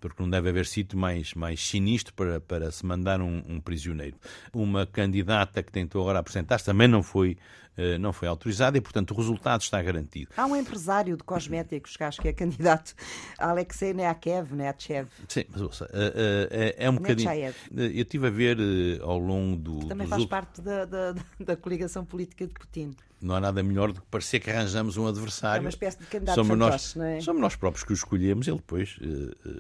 porque 0.10 0.22
não 0.22 0.30
deve 0.30 0.50
haver 0.50 0.66
sítio 0.66 0.98
mais, 0.98 1.34
mais 1.34 1.66
sinistro 1.66 2.14
para, 2.14 2.42
para 2.42 2.70
se 2.72 2.86
mandar 2.86 3.22
um, 3.22 3.42
um 3.48 3.62
prisioneiro. 3.62 4.18
Uma 4.54 4.86
candidata 4.86 5.64
que 5.64 5.72
tentou 5.72 6.02
agora 6.02 6.20
apresentar-se 6.20 6.66
também 6.66 6.90
não 6.90 7.02
foi, 7.02 7.38
uh, 7.78 7.98
não 8.00 8.12
foi 8.12 8.28
autorizada 8.28 8.78
e, 8.78 8.82
portanto, 8.82 9.12
o 9.12 9.14
resultado 9.16 9.62
está 9.62 9.82
garantido. 9.82 10.32
Há 10.36 10.46
um 10.46 10.58
empresário 10.58 11.16
de 11.16 11.24
cosméticos 11.24 11.96
que 11.96 12.04
acho 12.04 12.22
que 12.22 12.28
é 12.28 12.34
candidato, 12.34 12.94
Alexei 13.38 13.94
Neakev, 13.94 14.54
Neachev. 14.54 15.08
Sim, 15.30 15.46
mas 15.50 15.62
ouça, 15.62 15.86
uh, 15.86 15.88
uh, 15.88 16.48
é, 16.52 16.76
é 16.78 16.90
um 16.90 16.96
bocadinho. 16.96 17.30
Eu 17.72 18.02
estive 18.02 18.28
a 18.28 18.30
ver 18.30 18.58
ao 19.02 19.18
longo 19.18 19.56
do. 19.56 19.80
Que 19.80 19.88
também 19.88 20.08
faz 20.08 20.26
parte 20.26 20.62
da, 20.62 20.84
da, 20.84 21.16
da 21.40 21.56
coligação 21.56 22.04
política 22.04 22.46
de 22.46 22.54
Putin 22.54 22.94
não 23.24 23.36
há 23.36 23.40
nada 23.40 23.64
melhor 23.64 23.92
do 23.92 24.02
que 24.02 24.08
parecer 24.08 24.40
que 24.40 24.50
arranjamos 24.50 24.98
um 24.98 25.08
adversário. 25.08 25.60
É 25.60 25.64
uma 25.64 25.70
espécie 25.70 25.98
de 25.98 26.06
candidato 26.06 26.36
somos 26.36 26.58
nós, 26.58 26.96
não 26.96 27.06
é? 27.06 27.22
Somos 27.22 27.42
nós 27.42 27.56
próprios 27.56 27.84
que 27.84 27.94
o 27.94 27.96
escolhemos, 27.96 28.48
ele 28.48 28.58
depois. 28.58 28.98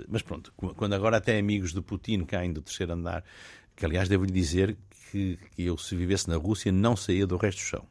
Mas 0.07 0.21
pronto, 0.21 0.53
quando 0.55 0.93
agora 0.93 1.17
até 1.17 1.37
amigos 1.39 1.73
de 1.73 1.81
Putin 1.81 2.25
caem 2.25 2.51
do 2.51 2.61
terceiro 2.61 2.93
andar, 2.93 3.23
que 3.75 3.85
aliás 3.85 4.09
devo-lhe 4.09 4.31
dizer 4.31 4.77
que, 5.11 5.39
que 5.55 5.63
eu, 5.63 5.77
se 5.77 5.95
vivesse 5.95 6.29
na 6.29 6.35
Rússia, 6.35 6.71
não 6.71 6.95
saía 6.95 7.25
do 7.25 7.37
resto 7.37 7.59
do 7.59 7.65
chão. 7.65 7.85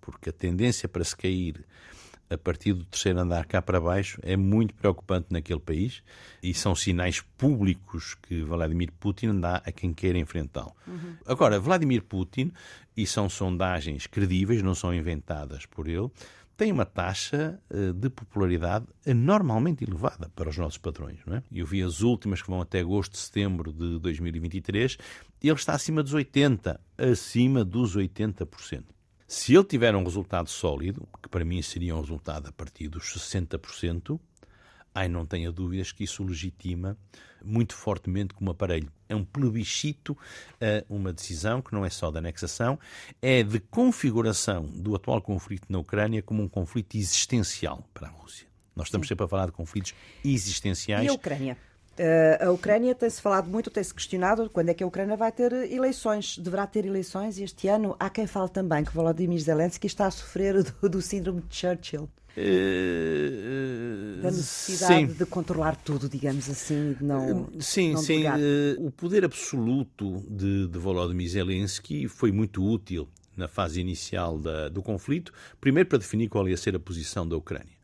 Porque 0.00 0.30
a 0.30 0.32
tendência 0.32 0.88
para 0.88 1.04
se 1.04 1.16
cair 1.16 1.64
a 2.28 2.36
partir 2.36 2.72
do 2.72 2.84
terceiro 2.84 3.20
andar 3.20 3.46
cá 3.46 3.62
para 3.62 3.80
baixo 3.80 4.18
é 4.22 4.36
muito 4.36 4.74
preocupante 4.74 5.28
naquele 5.30 5.60
país 5.60 6.02
e 6.42 6.52
são 6.52 6.74
sinais 6.74 7.20
públicos 7.20 8.14
que 8.14 8.42
Vladimir 8.42 8.92
Putin 8.98 9.40
dá 9.40 9.56
a 9.64 9.72
quem 9.72 9.92
quer 9.92 10.16
enfrentá-lo. 10.16 10.74
Uhum. 10.86 11.16
Agora, 11.26 11.58
Vladimir 11.60 12.02
Putin, 12.02 12.52
e 12.96 13.06
são 13.06 13.28
sondagens 13.28 14.06
credíveis, 14.06 14.62
não 14.62 14.74
são 14.74 14.94
inventadas 14.94 15.66
por 15.66 15.86
ele, 15.88 16.10
tem 16.56 16.72
uma 16.72 16.86
taxa 16.86 17.60
eh, 17.68 17.92
de 17.92 18.08
popularidade 18.08 18.86
normalmente 19.06 19.84
elevada 19.84 20.30
para 20.34 20.48
os 20.48 20.56
nossos 20.56 20.78
padrões. 20.78 21.18
Não 21.26 21.36
é? 21.36 21.42
Eu 21.52 21.66
vi 21.66 21.82
as 21.82 22.00
últimas 22.00 22.40
que 22.40 22.48
vão 22.48 22.62
até 22.62 22.80
agosto, 22.80 23.16
setembro 23.16 23.72
de 23.72 23.98
2023, 23.98 24.96
e 25.42 25.48
ele 25.48 25.56
está 25.56 25.74
acima 25.74 26.02
dos 26.02 26.14
80%, 26.14 26.78
acima 26.96 27.64
dos 27.64 27.96
80%. 27.96 28.95
Se 29.26 29.54
ele 29.54 29.64
tiver 29.64 29.94
um 29.94 30.04
resultado 30.04 30.48
sólido, 30.48 31.08
que 31.22 31.28
para 31.28 31.44
mim 31.44 31.60
seria 31.60 31.96
um 31.96 32.00
resultado 32.00 32.48
a 32.48 32.52
partir 32.52 32.88
dos 32.88 33.04
60%, 33.04 34.20
ai, 34.94 35.08
não 35.08 35.26
tenha 35.26 35.50
dúvidas 35.50 35.90
que 35.90 36.04
isso 36.04 36.22
legitima 36.22 36.96
muito 37.44 37.74
fortemente 37.74 38.34
como 38.34 38.50
aparelho. 38.50 38.90
É 39.08 39.14
um 39.14 39.24
plebiscito 39.24 40.16
a 40.60 40.84
uma 40.88 41.12
decisão 41.12 41.62
que 41.62 41.72
não 41.72 41.84
é 41.84 41.90
só 41.90 42.10
de 42.10 42.18
anexação, 42.18 42.78
é 43.22 43.42
de 43.42 43.60
configuração 43.60 44.66
do 44.66 44.94
atual 44.94 45.20
conflito 45.22 45.66
na 45.68 45.78
Ucrânia 45.78 46.22
como 46.22 46.42
um 46.42 46.48
conflito 46.48 46.96
existencial 46.96 47.88
para 47.94 48.08
a 48.08 48.10
Rússia. 48.10 48.46
Nós 48.74 48.88
estamos 48.88 49.06
Sim. 49.06 49.10
sempre 49.10 49.24
a 49.24 49.28
falar 49.28 49.46
de 49.46 49.52
conflitos 49.52 49.94
existenciais. 50.24 51.04
E 51.04 51.08
a 51.08 51.12
Ucrânia? 51.12 51.56
Uh, 51.98 52.48
a 52.48 52.50
Ucrânia 52.50 52.94
tem-se 52.94 53.22
falado 53.22 53.48
muito, 53.48 53.70
tem-se 53.70 53.94
questionado 53.94 54.50
quando 54.50 54.68
é 54.68 54.74
que 54.74 54.84
a 54.84 54.86
Ucrânia 54.86 55.16
vai 55.16 55.32
ter 55.32 55.52
eleições. 55.52 56.36
Deverá 56.38 56.66
ter 56.66 56.84
eleições 56.84 57.38
este 57.38 57.68
ano. 57.68 57.96
Há 57.98 58.10
quem 58.10 58.26
fale 58.26 58.50
também 58.50 58.84
que 58.84 58.92
Volodymyr 58.92 59.40
Zelensky 59.40 59.86
está 59.86 60.06
a 60.06 60.10
sofrer 60.10 60.62
do, 60.62 60.88
do 60.88 61.00
síndrome 61.00 61.42
de 61.48 61.56
Churchill. 61.56 62.08
Uh, 62.36 64.20
da 64.20 64.30
necessidade 64.30 64.94
sim. 64.94 65.06
de 65.06 65.24
controlar 65.24 65.74
tudo, 65.76 66.06
digamos 66.06 66.50
assim, 66.50 66.92
de 66.92 67.02
não. 67.02 67.48
Sim, 67.58 67.94
não 67.94 68.02
sim. 68.02 68.26
Uh, 68.26 68.86
o 68.86 68.90
poder 68.90 69.24
absoluto 69.24 70.22
de, 70.28 70.68
de 70.68 70.78
Volodymyr 70.78 71.30
Zelensky 71.30 72.06
foi 72.08 72.30
muito 72.30 72.62
útil 72.62 73.08
na 73.34 73.48
fase 73.48 73.80
inicial 73.80 74.38
da, 74.38 74.68
do 74.68 74.82
conflito, 74.82 75.32
primeiro 75.60 75.88
para 75.88 75.98
definir 75.98 76.28
qual 76.28 76.46
ia 76.48 76.56
ser 76.56 76.74
a 76.76 76.78
posição 76.78 77.26
da 77.26 77.36
Ucrânia. 77.36 77.75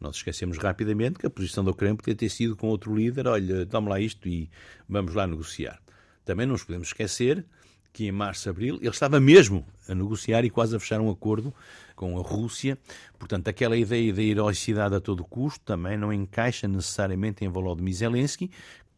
Nós 0.00 0.16
esquecemos 0.16 0.56
rapidamente 0.56 1.18
que 1.18 1.26
a 1.26 1.30
posição 1.30 1.62
da 1.62 1.72
Ucrânia 1.72 1.94
podia 1.94 2.14
ter 2.14 2.30
sido 2.30 2.56
com 2.56 2.68
outro 2.68 2.94
líder, 2.94 3.26
olha, 3.26 3.66
toma 3.66 3.90
lá 3.90 4.00
isto 4.00 4.26
e 4.26 4.50
vamos 4.88 5.14
lá 5.14 5.26
negociar. 5.26 5.78
Também 6.24 6.46
não 6.46 6.52
nos 6.52 6.64
podemos 6.64 6.88
esquecer 6.88 7.44
que 7.92 8.06
em 8.06 8.12
março, 8.12 8.48
abril, 8.48 8.76
ele 8.76 8.88
estava 8.88 9.20
mesmo 9.20 9.66
a 9.86 9.94
negociar 9.94 10.44
e 10.44 10.48
quase 10.48 10.74
a 10.74 10.80
fechar 10.80 11.00
um 11.00 11.10
acordo 11.10 11.52
com 11.94 12.18
a 12.18 12.22
Rússia. 12.22 12.78
Portanto, 13.18 13.48
aquela 13.48 13.76
ideia 13.76 14.12
da 14.12 14.22
heroicidade 14.22 14.94
a 14.94 15.00
todo 15.00 15.22
custo 15.22 15.60
também 15.64 15.98
não 15.98 16.12
encaixa 16.12 16.66
necessariamente 16.66 17.44
em 17.44 17.48
Volodymyr 17.48 17.94
Zelensky. 17.94 18.50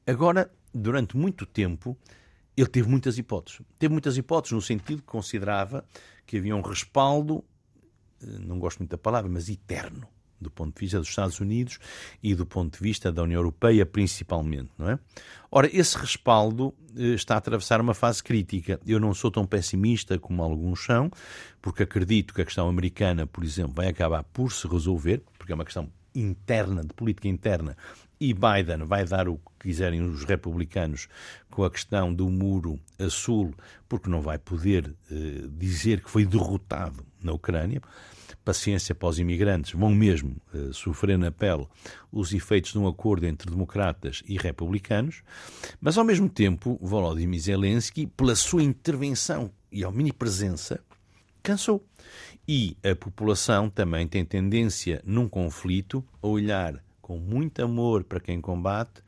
Agora, 0.06 0.52
durante 0.72 1.16
muito 1.16 1.46
tempo, 1.46 1.96
ele 2.56 2.68
teve 2.68 2.88
muitas 2.88 3.18
hipóteses. 3.18 3.60
Teve 3.76 3.92
muitas 3.92 4.16
hipóteses 4.16 4.52
no 4.52 4.62
sentido 4.62 5.00
que 5.00 5.08
considerava 5.08 5.84
que 6.26 6.36
havia 6.36 6.54
um 6.54 6.60
respaldo, 6.60 7.42
eh, 8.22 8.26
não 8.40 8.58
gosto 8.58 8.78
muito 8.80 8.90
da 8.90 8.98
palavra, 8.98 9.28
mas 9.28 9.48
eterno 9.48 10.06
do 10.42 10.50
ponto 10.50 10.74
de 10.74 10.80
vista 10.80 10.98
dos 10.98 11.08
Estados 11.08 11.40
Unidos 11.40 11.78
e 12.22 12.34
do 12.34 12.44
ponto 12.44 12.76
de 12.76 12.82
vista 12.82 13.10
da 13.12 13.22
União 13.22 13.38
Europeia, 13.38 13.86
principalmente, 13.86 14.70
não 14.76 14.90
é? 14.90 14.98
Ora, 15.50 15.68
esse 15.72 15.96
respaldo 15.98 16.74
eh, 16.96 17.14
está 17.14 17.34
a 17.34 17.38
atravessar 17.38 17.80
uma 17.80 17.94
fase 17.94 18.22
crítica. 18.22 18.80
Eu 18.86 18.98
não 18.98 19.14
sou 19.14 19.30
tão 19.30 19.46
pessimista 19.46 20.18
como 20.18 20.42
alguns 20.42 20.84
são, 20.84 21.10
porque 21.60 21.82
acredito 21.82 22.34
que 22.34 22.42
a 22.42 22.44
questão 22.44 22.68
americana, 22.68 23.26
por 23.26 23.44
exemplo, 23.44 23.74
vai 23.74 23.88
acabar 23.88 24.24
por 24.24 24.52
se 24.52 24.66
resolver, 24.66 25.22
porque 25.38 25.52
é 25.52 25.54
uma 25.54 25.64
questão 25.64 25.90
interna, 26.14 26.82
de 26.82 26.92
política 26.94 27.28
interna, 27.28 27.76
e 28.20 28.32
Biden 28.32 28.84
vai 28.84 29.04
dar 29.04 29.28
o 29.28 29.36
que 29.36 29.68
quiserem 29.68 30.00
os 30.00 30.24
republicanos 30.24 31.08
com 31.52 31.64
a 31.64 31.70
questão 31.70 32.12
do 32.12 32.28
muro 32.28 32.78
a 32.98 33.08
sul, 33.08 33.54
porque 33.88 34.10
não 34.10 34.20
vai 34.20 34.38
poder 34.38 34.94
eh, 35.10 35.48
dizer 35.50 36.02
que 36.02 36.10
foi 36.10 36.24
derrotado 36.24 37.04
na 37.22 37.32
Ucrânia 37.32 37.80
paciência 38.44 38.94
para 38.94 39.08
os 39.08 39.18
imigrantes, 39.18 39.72
vão 39.72 39.90
mesmo 39.90 40.36
uh, 40.52 40.72
sofrer 40.72 41.16
na 41.16 41.30
pele 41.30 41.66
os 42.10 42.32
efeitos 42.32 42.72
de 42.72 42.78
um 42.78 42.86
acordo 42.86 43.26
entre 43.26 43.50
democratas 43.50 44.22
e 44.26 44.36
republicanos, 44.36 45.22
mas 45.80 45.96
ao 45.96 46.04
mesmo 46.04 46.28
tempo 46.28 46.78
Volodymyr 46.80 47.40
Zelensky, 47.40 48.06
pela 48.06 48.34
sua 48.34 48.62
intervenção 48.62 49.50
e 49.70 49.84
omnipresença, 49.84 50.80
cansou. 51.42 51.84
E 52.46 52.76
a 52.82 52.94
população 52.94 53.70
também 53.70 54.06
tem 54.06 54.24
tendência, 54.24 55.00
num 55.04 55.28
conflito, 55.28 56.04
a 56.20 56.26
olhar 56.26 56.82
com 57.00 57.18
muito 57.18 57.62
amor 57.62 58.04
para 58.04 58.20
quem 58.20 58.40
combate 58.40 59.02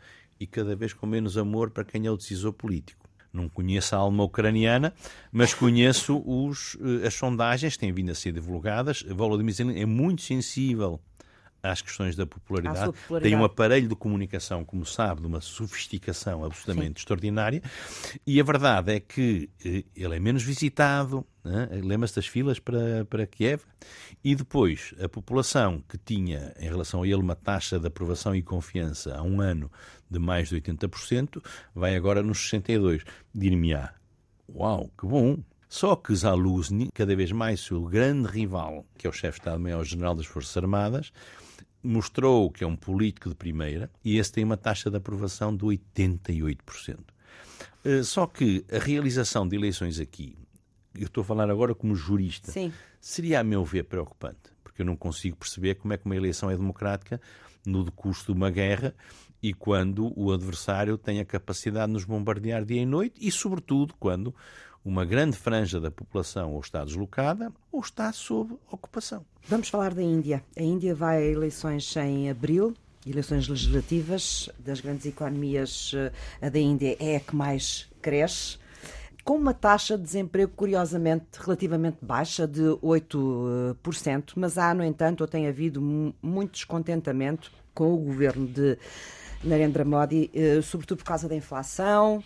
e 0.45 0.47
cada 0.47 0.77
vez 0.77 0.93
com 0.93 1.07
menos 1.07 1.37
amor 1.39 1.71
para 1.71 1.85
quem 1.85 2.07
é 2.07 2.11
o 2.11 2.17
decisor 2.17 2.53
político. 2.53 3.09
Não 3.33 3.49
conheço 3.49 3.97
a 3.97 3.99
alma 3.99 4.23
ucraniana, 4.23 4.95
mas 5.33 5.53
conheço 5.53 6.23
os, 6.25 6.77
eh, 6.81 7.07
as 7.07 7.15
sondagens 7.15 7.73
que 7.73 7.81
têm 7.81 7.93
vindo 7.93 8.11
a 8.11 8.15
ser 8.15 8.33
divulgadas. 8.33 9.03
Volodymyr 9.03 9.55
Zelensky 9.55 9.83
é 9.83 9.87
muito 9.87 10.23
sensível 10.23 11.01
às 11.65 11.81
questões 11.81 12.15
da 12.15 12.27
popularidade. 12.27 12.93
popularidade. 12.93 13.31
Tem 13.31 13.41
um 13.41 13.45
aparelho 13.45 13.89
de 13.89 13.97
comunicação, 13.97 14.65
como 14.65 14.85
sabe, 14.85 15.23
de 15.23 15.27
uma 15.27 15.41
sofisticação 15.41 16.45
absolutamente 16.45 17.01
Sim. 17.01 17.03
extraordinária. 17.03 17.63
E 18.27 18.39
a 18.39 18.45
verdade 18.45 18.93
é 18.93 19.01
que 19.01 19.49
eh, 19.65 19.85
ele 19.97 20.17
é 20.17 20.21
menos 20.21 20.43
visitado, 20.43 21.27
né? 21.43 21.69
lembra-se 21.83 22.17
das 22.17 22.27
filas 22.27 22.59
para, 22.59 23.07
para 23.07 23.27
Kiev. 23.27 23.63
E 24.23 24.35
depois, 24.35 24.95
a 25.03 25.09
população 25.09 25.83
que 25.89 25.97
tinha, 25.97 26.55
em 26.61 26.69
relação 26.69 27.03
a 27.03 27.07
ele, 27.07 27.17
uma 27.17 27.35
taxa 27.35 27.79
de 27.79 27.87
aprovação 27.87 28.35
e 28.35 28.43
confiança 28.43 29.17
há 29.17 29.23
um 29.23 29.41
ano 29.41 29.73
de 30.11 30.19
mais 30.19 30.51
de 30.51 30.61
80%, 30.61 31.43
vai 31.75 31.97
agora 31.97 32.23
nos 32.23 32.39
62%. 32.51 33.03
Dir-me-á, 33.35 33.95
uau, 34.49 34.91
que 34.99 35.07
bom! 35.07 35.39
Só 35.67 35.97
que 35.97 36.15
Zaluzny, 36.15 36.89
cada 36.95 37.17
vez 37.17 37.33
mais 37.33 37.59
seu 37.59 37.83
grande 37.83 38.29
rival, 38.29 38.87
que 38.97 39.09
é 39.09 39.11
o 39.11 39.13
chefe 39.13 39.41
de 39.41 39.43
Estado-Maior-General 39.43 40.15
das 40.15 40.25
Forças 40.25 40.57
Armadas, 40.57 41.13
mostrou 41.85 42.51
que 42.51 42.65
é 42.65 42.67
um 42.67 42.75
político 42.75 43.29
de 43.29 43.35
primeira 43.35 43.91
e 44.05 44.19
esse 44.19 44.33
tem 44.33 44.43
uma 44.43 44.57
taxa 44.57 44.91
de 44.91 44.97
aprovação 44.97 45.55
de 45.55 45.65
88%. 45.65 46.99
Eh, 47.85 48.03
só 48.03 48.27
que 48.27 48.65
a 48.73 48.79
realização 48.79 49.47
de 49.47 49.55
eleições 49.55 50.01
aqui, 50.01 50.37
eu 50.99 51.07
estou 51.07 51.21
a 51.21 51.25
falar 51.25 51.51
agora 51.51 51.75
como 51.75 51.95
jurista, 51.95 52.51
Sim. 52.51 52.73
seria, 53.01 53.41
a 53.41 53.45
meu 53.45 53.65
ver, 53.65 53.85
preocupante, 53.85 54.51
porque 54.63 54.83
eu 54.83 54.87
não 54.87 54.97
consigo 54.97 55.37
perceber 55.37 55.75
como 55.75 55.93
é 55.93 55.99
que 55.99 56.07
uma 56.07 56.17
eleição 56.17 56.51
é 56.51 56.57
democrática 56.57 57.21
no 57.67 57.85
decurso 57.85 58.27
de 58.27 58.33
uma 58.33 58.51
guerra 58.51 58.95
e 59.43 59.53
quando 59.53 60.13
o 60.19 60.33
adversário 60.33 60.97
tem 60.97 61.21
a 61.21 61.25
capacidade 61.25 61.89
de 61.89 61.93
nos 61.93 62.05
bombardear 62.05 62.65
dia 62.65 62.81
e 62.81 62.87
noite 62.87 63.17
e, 63.21 63.31
sobretudo, 63.31 63.95
quando 64.01 64.35
uma 64.85 65.05
grande 65.05 65.37
franja 65.37 65.81
da 65.81 65.91
população 65.91 66.53
ou 66.53 66.61
está 66.61 66.85
deslocada 66.85 67.51
ou 67.73 67.81
está 67.81 68.13
sob 68.13 68.55
ocupação. 68.71 69.25
Vamos 69.49 69.69
falar 69.69 69.95
da 69.95 70.03
Índia. 70.03 70.45
A 70.57 70.63
Índia 70.63 70.95
vai 70.95 71.19
a 71.19 71.27
eleições 71.27 71.97
em 71.97 72.29
abril, 72.31 72.75
eleições 73.07 73.49
legislativas. 73.49 74.51
Das 74.59 74.81
grandes 74.81 75.07
economias, 75.07 75.93
eh, 75.95 76.13
a 76.47 76.49
da 76.51 76.59
Índia 76.59 76.97
é 77.01 77.17
a 77.17 77.21
que 77.21 77.35
mais 77.35 77.89
cresce 78.03 78.59
com 79.25 79.37
uma 79.37 79.55
taxa 79.55 79.97
de 79.97 80.05
desemprego 80.05 80.53
curiosamente 80.55 81.25
relativamente 81.41 81.97
baixa, 82.03 82.47
de 82.47 82.61
8%, 82.83 84.35
mas 84.37 84.59
há, 84.59 84.75
no 84.75 84.85
entanto, 84.85 85.23
ou 85.23 85.27
tem 85.27 85.49
havido 85.49 85.81
muito 85.81 86.53
descontentamento 86.53 87.51
com 87.73 87.95
o 87.95 87.97
governo 87.97 88.47
de 88.47 88.79
Narendra 89.43 89.85
Modi, 89.85 90.31
eh, 90.35 90.61
sobretudo 90.61 90.99
por 90.99 91.05
causa 91.05 91.27
da 91.27 91.35
inflação, 91.35 92.23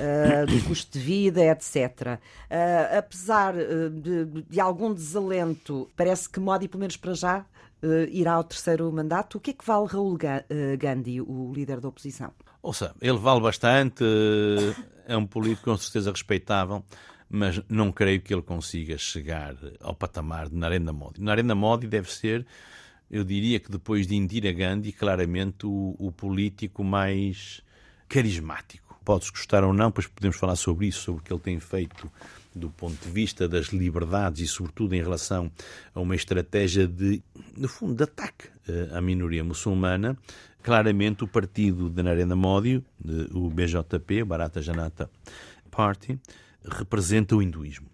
uh, 0.00 0.46
do 0.46 0.64
custo 0.64 0.98
de 0.98 1.04
vida, 1.04 1.44
etc. 1.44 2.18
Uh, 2.50 2.98
apesar 2.98 3.54
de, 3.54 4.42
de, 4.48 4.60
algum 4.60 4.92
desalento, 4.92 5.88
parece 5.96 6.28
que 6.28 6.40
Modi, 6.40 6.68
pelo 6.68 6.80
menos 6.80 6.96
para 6.96 7.14
já, 7.14 7.44
irá 8.10 8.32
ao 8.32 8.44
terceiro 8.44 8.90
mandato. 8.90 9.38
O 9.38 9.40
que 9.40 9.50
é 9.50 9.54
que 9.54 9.64
vale 9.64 9.86
Raul 9.86 10.18
Gandhi, 10.78 11.20
o 11.20 11.52
líder 11.54 11.80
da 11.80 11.88
oposição? 11.88 12.32
Ouça, 12.60 12.92
ele 13.00 13.18
vale 13.18 13.40
bastante, 13.40 14.02
é 15.06 15.16
um 15.16 15.24
político 15.24 15.70
com 15.70 15.76
certeza 15.76 16.10
respeitável, 16.10 16.84
mas 17.30 17.62
não 17.68 17.92
creio 17.92 18.20
que 18.20 18.34
ele 18.34 18.42
consiga 18.42 18.96
chegar 18.98 19.54
ao 19.80 19.94
patamar 19.94 20.48
de 20.48 20.56
Narendra 20.56 20.92
Modi. 20.92 21.20
Narendra 21.20 21.54
Modi 21.54 21.86
deve 21.86 22.10
ser, 22.10 22.46
eu 23.10 23.22
diria 23.22 23.60
que 23.60 23.70
depois 23.70 24.06
de 24.06 24.16
Indira 24.16 24.52
Gandhi, 24.52 24.92
claramente 24.92 25.66
o, 25.66 25.94
o 25.98 26.10
político 26.10 26.82
mais 26.82 27.62
carismático. 28.08 28.87
Podes 29.08 29.30
gostar 29.30 29.64
ou 29.64 29.72
não, 29.72 29.90
pois 29.90 30.06
podemos 30.06 30.36
falar 30.36 30.54
sobre 30.54 30.86
isso, 30.86 31.00
sobre 31.00 31.22
o 31.22 31.24
que 31.24 31.32
ele 31.32 31.40
tem 31.40 31.58
feito 31.58 32.12
do 32.54 32.68
ponto 32.68 33.02
de 33.02 33.10
vista 33.10 33.48
das 33.48 33.68
liberdades 33.68 34.42
e, 34.42 34.46
sobretudo, 34.46 34.94
em 34.94 35.00
relação 35.00 35.50
a 35.94 36.00
uma 36.00 36.14
estratégia 36.14 36.86
de, 36.86 37.22
no 37.56 37.68
fundo, 37.68 37.94
de 37.94 38.02
ataque 38.02 38.50
eh, 38.68 38.90
à 38.92 39.00
minoria 39.00 39.42
muçulmana. 39.42 40.14
Claramente, 40.62 41.24
o 41.24 41.26
partido 41.26 41.88
de 41.88 42.02
Narendra 42.02 42.36
Modi, 42.36 42.84
o 43.32 43.48
BJP, 43.48 44.24
Bharata 44.24 44.60
Janata 44.60 45.10
Party, 45.70 46.20
representa 46.62 47.34
o 47.34 47.40
hinduísmo. 47.40 47.86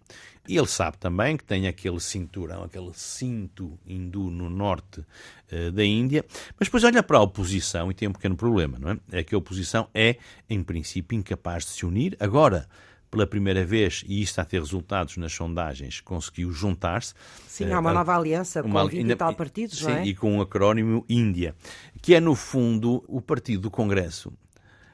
E 0.47 0.57
ele 0.57 0.67
sabe 0.67 0.99
também 0.99 1.37
que 1.37 1.45
tem 1.45 1.67
aquele 1.67 1.99
cinturão, 2.01 2.65
aquele 2.65 2.91
cinto 2.93 3.79
hindu 3.87 4.31
no 4.31 4.51
norte 4.51 5.01
uh, 5.01 5.73
da 5.73 5.85
Índia, 5.85 6.25
mas 6.59 6.69
depois 6.69 6.85
olha 6.85 7.03
para 7.03 7.19
a 7.19 7.23
oposição 7.23 7.91
e 7.91 7.95
tem 7.95 8.09
um 8.09 8.13
pequeno 8.13 8.37
problema, 8.37 8.79
não 8.79 8.91
é? 8.91 8.99
É 9.13 9.25
que 9.25 9.35
a 9.35 9.39
oposição 9.39 9.89
é, 9.95 10.17
em 10.49 10.63
princípio, 10.63 11.17
incapaz 11.17 11.65
de 11.65 11.71
se 11.71 11.87
unir. 11.87 12.15
Agora, 12.21 12.69
pela 13.11 13.27
primeira 13.27 13.65
vez, 13.65 14.05
e 14.07 14.21
isto 14.21 14.33
está 14.33 14.43
a 14.43 14.45
ter 14.45 14.59
resultados 14.61 15.17
nas 15.17 15.33
sondagens, 15.33 16.01
conseguiu 16.01 16.51
juntar-se. 16.51 17.15
Sim, 17.49 17.73
há 17.73 17.79
uma 17.79 17.93
nova 17.93 18.15
aliança 18.15 18.61
uma, 18.61 18.83
com 18.83 18.89
20 18.89 18.99
ainda, 18.99 19.13
e 19.13 19.17
tal 19.17 19.35
partidos, 19.35 19.79
sim, 19.79 19.85
não 19.85 19.93
é? 19.93 20.07
e 20.07 20.15
com 20.15 20.39
o 20.39 20.43
acrónimo 20.43 21.07
Índia, 21.09 21.55
que 22.03 22.15
é, 22.15 22.21
no 22.21 22.35
fundo, 22.35 23.05
o 23.07 23.21
partido 23.21 23.63
do 23.63 23.71
Congresso, 23.71 24.33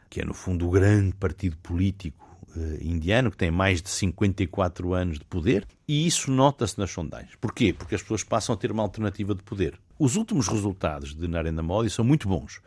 que 0.08 0.20
é, 0.20 0.24
no 0.24 0.34
fundo, 0.34 0.68
o 0.68 0.70
grande 0.70 1.14
partido 1.14 1.56
político 1.56 2.29
indiano, 2.80 3.30
que 3.30 3.36
tem 3.36 3.50
mais 3.50 3.82
de 3.82 3.90
54 3.90 4.94
anos 4.94 5.18
de 5.18 5.24
poder, 5.24 5.66
e 5.90 6.06
isso 6.06 6.30
nota-se 6.30 6.78
nas 6.78 6.92
sondagens. 6.92 7.34
Porquê? 7.40 7.72
Porque 7.72 7.96
as 7.96 8.00
pessoas 8.00 8.22
passam 8.22 8.54
a 8.54 8.56
ter 8.56 8.70
uma 8.70 8.80
alternativa 8.80 9.34
de 9.34 9.42
poder. 9.42 9.76
Os 9.98 10.14
últimos 10.14 10.46
resultados 10.46 11.16
de 11.16 11.26
Narendra 11.26 11.64
Modi 11.64 11.90
são 11.90 12.04
muito 12.04 12.28
bons. 12.28 12.60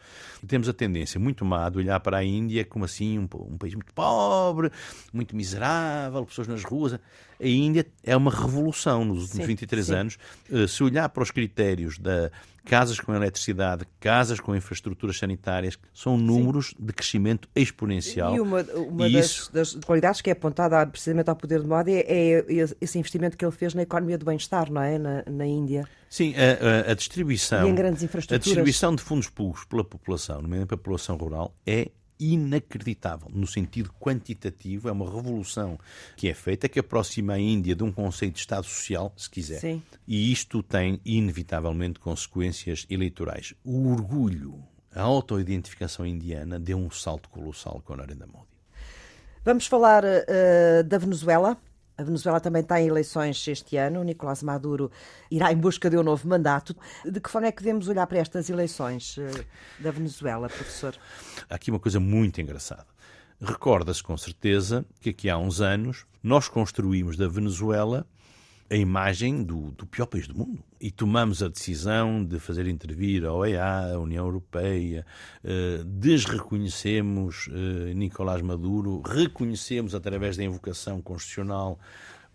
Temos 0.46 0.68
a 0.68 0.74
tendência 0.74 1.18
muito 1.18 1.46
má 1.46 1.70
de 1.70 1.78
olhar 1.78 2.02
para 2.02 2.18
a 2.18 2.24
Índia 2.26 2.66
como 2.66 2.84
assim 2.84 3.18
um, 3.18 3.30
um 3.50 3.58
país 3.58 3.76
muito 3.76 3.94
pobre, 3.94 4.70
muito 5.14 5.38
miserável, 5.38 6.26
pessoas 6.26 6.50
nas 6.50 6.66
ruas. 6.66 6.96
A 6.96 7.00
Índia 7.40 7.88
é 8.04 8.16
uma 8.16 8.30
revolução 8.30 9.06
nos 9.06 9.24
últimos 9.24 9.46
sim, 9.46 9.52
23 9.52 9.86
sim. 9.86 9.94
anos. 9.94 10.18
Uh, 10.50 10.68
se 10.68 10.84
olhar 10.84 11.08
para 11.08 11.24
os 11.24 11.32
critérios 11.32 11.98
da 11.98 12.30
casas 12.66 13.00
com 13.00 13.14
eletricidade, 13.14 13.86
casas 14.00 14.40
com 14.40 14.56
infraestruturas 14.56 15.18
sanitárias, 15.18 15.78
são 15.94 16.18
números 16.18 16.70
Sim. 16.70 16.76
de 16.80 16.94
crescimento 16.94 17.50
exponencial. 17.56 18.36
E 18.36 18.40
uma, 18.40 18.62
uma 18.62 19.08
e 19.08 19.14
das, 19.14 19.26
isso... 19.26 19.54
das, 19.54 19.76
qualidades 19.76 20.22
que 20.22 20.30
é 20.30 20.34
apontada 20.34 20.86
precisamente 20.88 21.30
ao 21.30 21.36
poder 21.36 21.62
de 21.62 21.68
Modi 21.68 21.92
é, 21.92 22.40
é 22.40 22.46
esse 22.80 22.98
investimento 22.98 23.13
que 23.38 23.46
ele 23.46 23.52
fez 23.52 23.74
na 23.74 23.82
economia 23.82 24.18
do 24.18 24.26
bem-estar, 24.26 24.72
não 24.72 24.82
é? 24.82 24.98
Na, 24.98 25.24
na 25.26 25.46
Índia. 25.46 25.88
Sim, 26.10 26.34
a, 26.36 26.88
a, 26.88 26.92
a 26.92 26.94
distribuição. 26.94 27.68
E 27.68 27.72
em 27.72 27.76
grandes 27.76 28.04
infraestruturas. 28.04 28.42
A 28.42 28.44
distribuição 28.44 28.96
de 28.96 29.02
fundos 29.02 29.30
públicos 29.30 29.66
pela 29.66 29.84
população, 29.84 30.36
nomeadamente 30.42 30.68
pela 30.70 30.78
população 30.78 31.16
rural, 31.18 31.56
é 31.66 31.92
inacreditável. 32.20 33.30
No 33.34 33.46
sentido 33.48 33.92
quantitativo, 34.00 34.88
é 34.88 34.92
uma 34.92 35.06
revolução 35.06 35.78
que 36.16 36.30
é 36.30 36.34
feita 36.34 36.70
que 36.70 36.80
aproxima 36.80 37.34
a 37.34 37.40
Índia 37.40 37.76
de 37.76 37.84
um 37.84 37.92
conceito 37.92 38.36
de 38.36 38.40
Estado 38.40 38.66
social, 38.66 39.14
se 39.18 39.30
quiser. 39.30 39.60
Sim. 39.60 39.82
E 40.08 40.32
isto 40.32 40.64
tem, 40.64 41.02
inevitavelmente, 41.04 42.00
consequências 42.00 42.86
eleitorais. 42.90 43.54
O 43.64 43.92
orgulho, 43.92 44.64
a 44.94 45.02
autoidentificação 45.02 46.06
indiana 46.06 46.60
deu 46.60 46.78
um 46.78 46.90
salto 46.90 47.30
colossal 47.30 47.82
com 47.84 47.96
Narendra 47.96 48.28
Modi. 48.28 48.48
Vamos 49.44 49.68
falar 49.68 50.06
uh, 50.06 50.84
da 50.86 50.98
Venezuela. 50.98 51.58
A 52.04 52.06
Venezuela 52.06 52.42
também 52.42 52.62
está 52.62 52.82
em 52.82 52.88
eleições 52.88 53.48
este 53.48 53.78
ano. 53.78 54.04
Nicolás 54.04 54.44
Maduro 54.44 54.92
irá 55.32 55.54
em 55.54 55.56
busca 55.56 55.90
de 55.90 55.98
um 55.98 56.04
novo 56.04 56.28
mandato. 56.28 56.76
De 57.06 57.22
que 57.22 57.30
forma 57.30 57.48
é 57.48 57.52
que 57.52 57.64
devemos 57.64 57.88
olhar 57.88 58.06
para 58.06 58.18
estas 58.18 58.50
eleições 58.50 59.16
uh, 59.16 59.46
da 59.80 59.90
Venezuela, 59.90 60.50
professor? 60.50 60.94
Há 61.50 61.56
aqui 61.56 61.72
uma 61.72 61.80
coisa 61.80 62.02
muito 62.02 62.42
engraçada. 62.42 62.86
Recorda-se 63.40 64.04
com 64.04 64.18
certeza 64.18 64.86
que 65.00 65.12
aqui 65.12 65.30
há 65.30 65.38
uns 65.38 65.62
anos 65.62 66.06
nós 66.22 66.50
construímos 66.50 67.16
da 67.16 67.30
Venezuela 67.30 68.06
a 68.74 68.76
imagem 68.76 69.44
do, 69.44 69.70
do, 69.72 69.86
pior 69.86 70.08
país 70.08 70.28
do 70.28 70.36
mundo. 70.36 70.64
E 70.82 70.90
tomamos 70.90 71.44
a 71.44 71.48
decisão 71.48 72.26
de 72.26 72.40
fazer 72.40 72.68
intervir 72.68 73.24
a 73.24 73.32
OEA, 73.32 73.94
a 73.94 74.00
União 74.00 74.26
Europeia, 74.26 75.06
eh, 75.44 75.84
desreconhecemos 75.86 77.50
eh, 77.52 77.94
Nicolás 77.94 78.42
Maduro, 78.42 79.00
reconhecemos 79.02 79.94
através 79.94 80.38
da 80.38 80.44
invocação 80.44 81.00
constitucional 81.04 81.80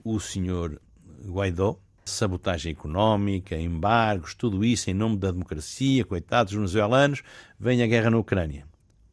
o 0.04 0.20
senhor 0.20 0.80
Guaidó, 1.26 1.76
sabotagem 2.04 2.70
económica, 2.70 3.56
embargos, 3.56 4.32
tudo 4.32 4.64
isso 4.64 4.88
em 4.88 4.94
nome 4.94 5.16
da 5.16 5.32
democracia, 5.32 6.04
coitados 6.04 6.52
venezuelanos, 6.52 7.22
vem 7.58 7.82
a 7.82 7.86
guerra 7.88 8.10
na 8.10 8.18
Ucrânia. 8.18 8.64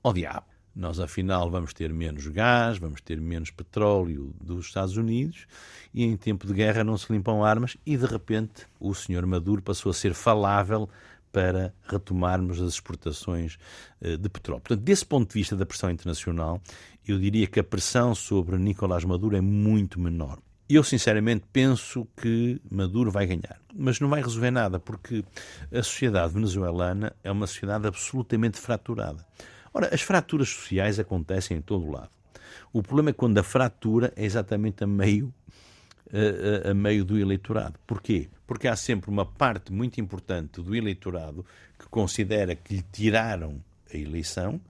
Ó 0.03 0.11
oh, 0.11 0.13
diabo! 0.13 0.54
Nós, 0.75 0.99
afinal, 0.99 1.49
vamos 1.49 1.73
ter 1.73 1.93
menos 1.93 2.27
gás, 2.27 2.77
vamos 2.77 2.99
ter 2.99 3.21
menos 3.21 3.49
petróleo 3.49 4.35
dos 4.43 4.65
Estados 4.65 4.97
Unidos 4.97 5.47
e 5.93 6.03
em 6.03 6.17
tempo 6.17 6.45
de 6.45 6.53
guerra 6.53 6.83
não 6.83 6.97
se 6.97 7.11
limpam 7.13 7.45
armas 7.45 7.77
e, 7.85 7.95
de 7.95 8.05
repente, 8.05 8.67
o 8.77 8.93
senhor 8.93 9.25
Maduro 9.25 9.61
passou 9.61 9.89
a 9.89 9.93
ser 9.93 10.13
falável 10.13 10.89
para 11.31 11.73
retomarmos 11.87 12.61
as 12.61 12.73
exportações 12.73 13.57
eh, 14.01 14.17
de 14.17 14.29
petróleo. 14.29 14.61
Portanto, 14.61 14.83
desse 14.83 15.05
ponto 15.05 15.29
de 15.29 15.33
vista 15.33 15.55
da 15.55 15.65
pressão 15.65 15.89
internacional, 15.89 16.61
eu 17.07 17.17
diria 17.19 17.47
que 17.47 17.59
a 17.59 17.63
pressão 17.63 18.13
sobre 18.13 18.57
Nicolás 18.57 19.03
Maduro 19.05 19.35
é 19.35 19.41
muito 19.41 19.99
menor. 19.99 20.39
Eu, 20.67 20.83
sinceramente, 20.83 21.45
penso 21.53 22.07
que 22.17 22.59
Maduro 22.71 23.11
vai 23.11 23.27
ganhar. 23.27 23.61
Mas 23.73 23.99
não 23.99 24.09
vai 24.09 24.21
resolver 24.21 24.49
nada, 24.49 24.79
porque 24.79 25.23
a 25.71 25.83
sociedade 25.83 26.33
venezuelana 26.33 27.13
é 27.23 27.31
uma 27.31 27.47
sociedade 27.47 27.87
absolutamente 27.87 28.57
fraturada. 28.59 29.25
Ora, 29.75 29.93
as 29.93 30.01
fraturas 30.01 30.47
sociais 30.47 30.99
acontecem 30.99 31.57
em 31.57 31.61
todo 31.61 31.85
o 31.85 31.91
lado. 31.91 32.09
O 32.71 32.81
problema 32.81 33.09
é 33.09 33.13
quando 33.13 33.37
a 33.37 33.43
fratura 33.43 34.13
é 34.15 34.23
exatamente 34.23 34.85
a 34.85 34.87
meio, 34.87 35.33
a, 36.09 36.69
a, 36.69 36.71
a 36.71 36.73
meio 36.73 37.03
do 37.03 37.19
eleitorado. 37.19 37.77
Porquê? 37.85 38.29
Porque 38.47 38.69
há 38.69 38.75
sempre 38.77 39.09
uma 39.09 39.25
parte 39.25 39.73
muito 39.73 39.99
importante 39.99 40.61
do 40.61 40.73
eleitorado 40.73 41.45
que 41.77 41.89
considera 41.89 42.55
que 42.55 42.75
lhe 42.75 42.85
tiraram 42.89 43.61
a 43.93 43.97
eleição 43.97 44.61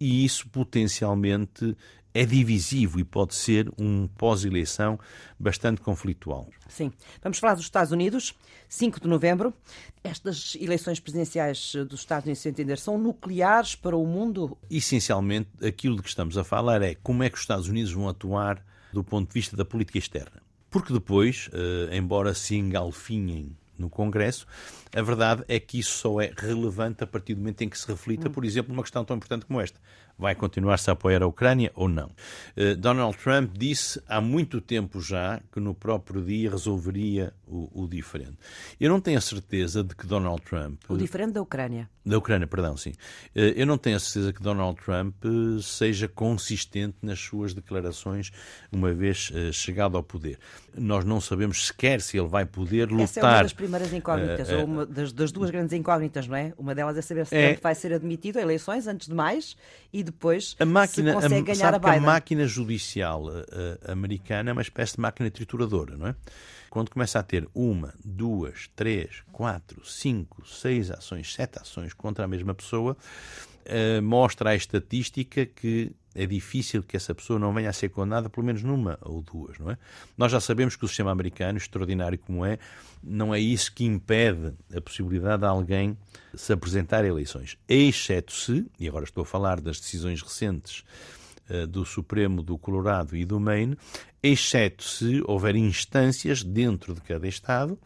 e 0.00 0.24
isso 0.24 0.48
potencialmente 0.48 1.76
é 2.12 2.24
divisivo 2.24 2.98
e 2.98 3.04
pode 3.04 3.34
ser 3.34 3.70
um 3.78 4.06
pós-eleição 4.06 4.98
bastante 5.38 5.80
conflitual. 5.80 6.48
Sim. 6.68 6.92
Vamos 7.22 7.38
falar 7.38 7.54
dos 7.54 7.64
Estados 7.64 7.92
Unidos, 7.92 8.34
5 8.68 9.00
de 9.00 9.08
novembro. 9.08 9.54
Estas 10.02 10.56
eleições 10.60 10.98
presidenciais 10.98 11.74
dos 11.88 12.00
Estados 12.00 12.24
Unidos, 12.24 12.42
se 12.42 12.48
entender, 12.48 12.78
são 12.78 12.98
nucleares 12.98 13.74
para 13.74 13.96
o 13.96 14.06
mundo? 14.06 14.56
Essencialmente, 14.70 15.48
aquilo 15.62 15.96
de 15.96 16.02
que 16.02 16.08
estamos 16.08 16.36
a 16.36 16.44
falar 16.44 16.82
é 16.82 16.94
como 16.94 17.22
é 17.22 17.30
que 17.30 17.36
os 17.36 17.42
Estados 17.42 17.68
Unidos 17.68 17.92
vão 17.92 18.08
atuar 18.08 18.64
do 18.92 19.04
ponto 19.04 19.28
de 19.28 19.34
vista 19.34 19.56
da 19.56 19.64
política 19.64 19.98
externa. 19.98 20.42
Porque 20.70 20.92
depois, 20.92 21.48
eh, 21.52 21.96
embora 21.96 22.32
se 22.34 22.56
engalfinhem 22.56 23.56
no 23.76 23.88
Congresso, 23.90 24.46
a 24.94 25.02
verdade 25.02 25.44
é 25.46 25.60
que 25.60 25.78
isso 25.78 25.98
só 25.98 26.20
é 26.20 26.32
relevante 26.36 27.04
a 27.04 27.06
partir 27.06 27.34
do 27.34 27.38
momento 27.38 27.62
em 27.62 27.68
que 27.68 27.78
se 27.78 27.86
reflita, 27.86 28.28
por 28.28 28.44
exemplo, 28.44 28.72
numa 28.72 28.82
questão 28.82 29.04
tão 29.04 29.16
importante 29.16 29.46
como 29.46 29.60
esta. 29.60 29.78
Vai 30.18 30.34
continuar-se 30.34 30.90
a 30.90 30.92
apoiar 30.92 31.22
a 31.22 31.26
Ucrânia 31.26 31.72
ou 31.74 31.88
não? 31.88 32.10
Uh, 32.54 32.76
Donald 32.76 33.16
Trump 33.16 33.52
disse 33.56 34.02
há 34.06 34.20
muito 34.20 34.60
tempo 34.60 35.00
já 35.00 35.40
que 35.50 35.58
no 35.58 35.74
próprio 35.74 36.22
dia 36.22 36.50
resolveria 36.50 37.32
o, 37.46 37.84
o, 37.84 37.88
diferente. 37.88 38.36
Eu 38.78 38.90
não 38.90 39.00
tenho 39.00 39.16
a 39.16 39.20
certeza 39.22 39.82
de 39.82 39.94
que 39.94 40.06
Donald 40.06 40.42
Trump. 40.42 40.78
O 40.90 40.98
diferente 40.98 41.32
da 41.32 41.40
Ucrânia. 41.40 41.88
Da 42.04 42.18
Ucrânia, 42.18 42.46
perdão, 42.46 42.76
sim. 42.76 42.90
Uh, 43.34 43.56
eu 43.56 43.66
não 43.66 43.78
tenho 43.78 43.96
a 43.96 44.00
certeza 44.00 44.30
que 44.30 44.42
Donald 44.42 44.78
Trump 44.82 45.14
uh, 45.24 45.62
seja 45.62 46.06
consistente 46.06 46.98
nas 47.00 47.18
suas 47.18 47.54
declarações 47.54 48.30
uma 48.70 48.92
vez 48.92 49.32
chegado 49.52 49.96
ao 49.96 50.02
poder. 50.02 50.38
Nós 50.76 51.02
não 51.02 51.18
sabemos 51.18 51.68
sequer 51.68 52.02
se 52.02 52.18
ele 52.18 52.28
vai 52.28 52.44
poder 52.44 52.90
lutar. 52.90 53.04
Essa 53.04 53.20
é 53.20 53.24
uma 53.24 53.42
das 53.42 53.52
primeiras 53.54 53.92
incógnitas, 53.92 54.50
ou 54.50 54.64
uma 54.64 54.79
das, 54.86 55.12
das, 55.12 55.32
duas 55.32 55.50
grandes 55.50 55.72
incógnitas, 55.72 56.26
não 56.26 56.36
é? 56.36 56.52
Uma 56.58 56.74
delas 56.74 56.96
é 56.96 57.02
saber 57.02 57.26
se 57.26 57.36
é... 57.36 57.48
Trump 57.48 57.62
vai 57.62 57.74
ser 57.74 57.92
admitido 57.92 58.38
a 58.38 58.42
eleições, 58.42 58.86
antes 58.86 59.08
de 59.08 59.14
mais, 59.14 59.56
e 59.92 60.02
depois 60.02 60.56
a 60.58 60.64
máquina, 60.64 61.10
se 61.10 61.14
consegue 61.14 61.50
a, 61.50 61.54
ganhar 61.54 61.74
a 61.74 61.78
Biden. 61.78 61.98
a 61.98 62.00
máquina 62.00 62.46
judicial 62.46 63.26
a, 63.28 63.92
americana 63.92 64.50
é 64.50 64.52
uma 64.52 64.62
espécie 64.62 64.94
de 64.94 65.00
máquina 65.00 65.30
trituradora, 65.30 65.96
não 65.96 66.08
é? 66.08 66.14
Quando 66.68 66.90
começa 66.90 67.18
a 67.18 67.22
ter 67.22 67.48
uma, 67.52 67.92
duas, 68.04 68.70
três, 68.76 69.24
quatro, 69.32 69.84
cinco, 69.84 70.46
seis 70.46 70.90
ações, 70.90 71.34
sete 71.34 71.58
ações 71.58 71.92
contra 71.92 72.24
a 72.24 72.28
mesma 72.28 72.54
pessoa, 72.54 72.96
uh, 73.66 74.02
mostra 74.02 74.50
a 74.50 74.54
estatística 74.54 75.46
que 75.46 75.92
é 76.14 76.26
difícil 76.26 76.82
que 76.82 76.96
essa 76.96 77.14
pessoa 77.14 77.38
não 77.38 77.52
venha 77.52 77.70
a 77.70 77.72
ser 77.72 77.88
condenada 77.88 78.28
pelo 78.28 78.44
menos 78.44 78.62
numa 78.62 78.98
ou 79.02 79.22
duas, 79.22 79.58
não 79.58 79.70
é? 79.70 79.78
Nós 80.18 80.32
já 80.32 80.40
sabemos 80.40 80.74
que 80.74 80.84
o 80.84 80.88
sistema 80.88 81.12
americano, 81.12 81.56
extraordinário 81.56 82.18
como 82.18 82.44
é, 82.44 82.58
não 83.02 83.34
é 83.34 83.38
isso 83.38 83.72
que 83.72 83.84
impede 83.84 84.52
a 84.74 84.80
possibilidade 84.80 85.42
de 85.42 85.46
alguém 85.46 85.96
se 86.34 86.52
apresentar 86.52 87.04
a 87.04 87.06
eleições, 87.06 87.56
exceto 87.68 88.32
se, 88.32 88.66
e 88.78 88.88
agora 88.88 89.04
estou 89.04 89.22
a 89.22 89.26
falar 89.26 89.60
das 89.60 89.78
decisões 89.78 90.20
recentes 90.20 90.84
uh, 91.48 91.66
do 91.66 91.84
Supremo 91.84 92.42
do 92.42 92.58
Colorado 92.58 93.16
e 93.16 93.24
do 93.24 93.38
Maine, 93.38 93.78
exceto 94.22 94.82
se 94.82 95.22
houver 95.24 95.54
instâncias 95.54 96.42
dentro 96.42 96.92
de 96.92 97.00
cada 97.00 97.26
Estado 97.26 97.78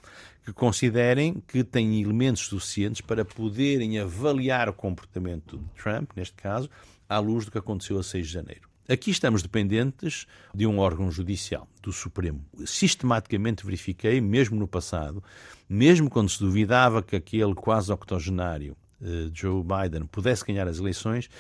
que 0.45 0.53
considerem 0.53 1.43
que 1.49 1.65
têm 1.65 2.03
elementos 2.03 2.43
suficientes 2.43 3.01
para 3.01 3.25
poderem 3.25 3.99
avaliar 3.99 4.69
o 4.69 4.75
comportamento 4.75 5.57
de 5.57 5.83
Trump, 5.83 6.11
neste 6.15 6.35
caso, 6.35 6.69
à 7.09 7.19
luz 7.19 7.47
do 7.47 7.51
que 7.51 7.59
aconteceu 7.59 7.99
a 7.99 8.03
6 8.03 8.27
de 8.27 8.33
janeiro. 8.33 8.69
Aqui 8.87 9.11
estamos 9.11 9.43
dependentes 9.43 10.27
de 10.55 10.67
um 10.67 10.79
órgão 10.79 11.11
judicial, 11.11 11.67
do 11.83 11.91
Supremo. 11.91 12.45
Sistematicamente 12.67 13.65
verifiquei, 13.65 14.21
mesmo 14.21 14.59
no 14.59 14.69
passado, 14.69 15.25
mesmo 15.67 16.11
quando 16.11 16.29
se 16.29 16.39
duvidava 16.39 17.03
que 17.03 17.17
aquele 17.17 17.55
quase 17.55 17.91
octogenário 17.91 18.77
uh, 19.01 19.31
Joe 19.33 19.65
Biden 19.65 20.05
pudesse 20.05 20.45
ganhar 20.45 20.69
as 20.69 20.79
eleições, 20.79 21.31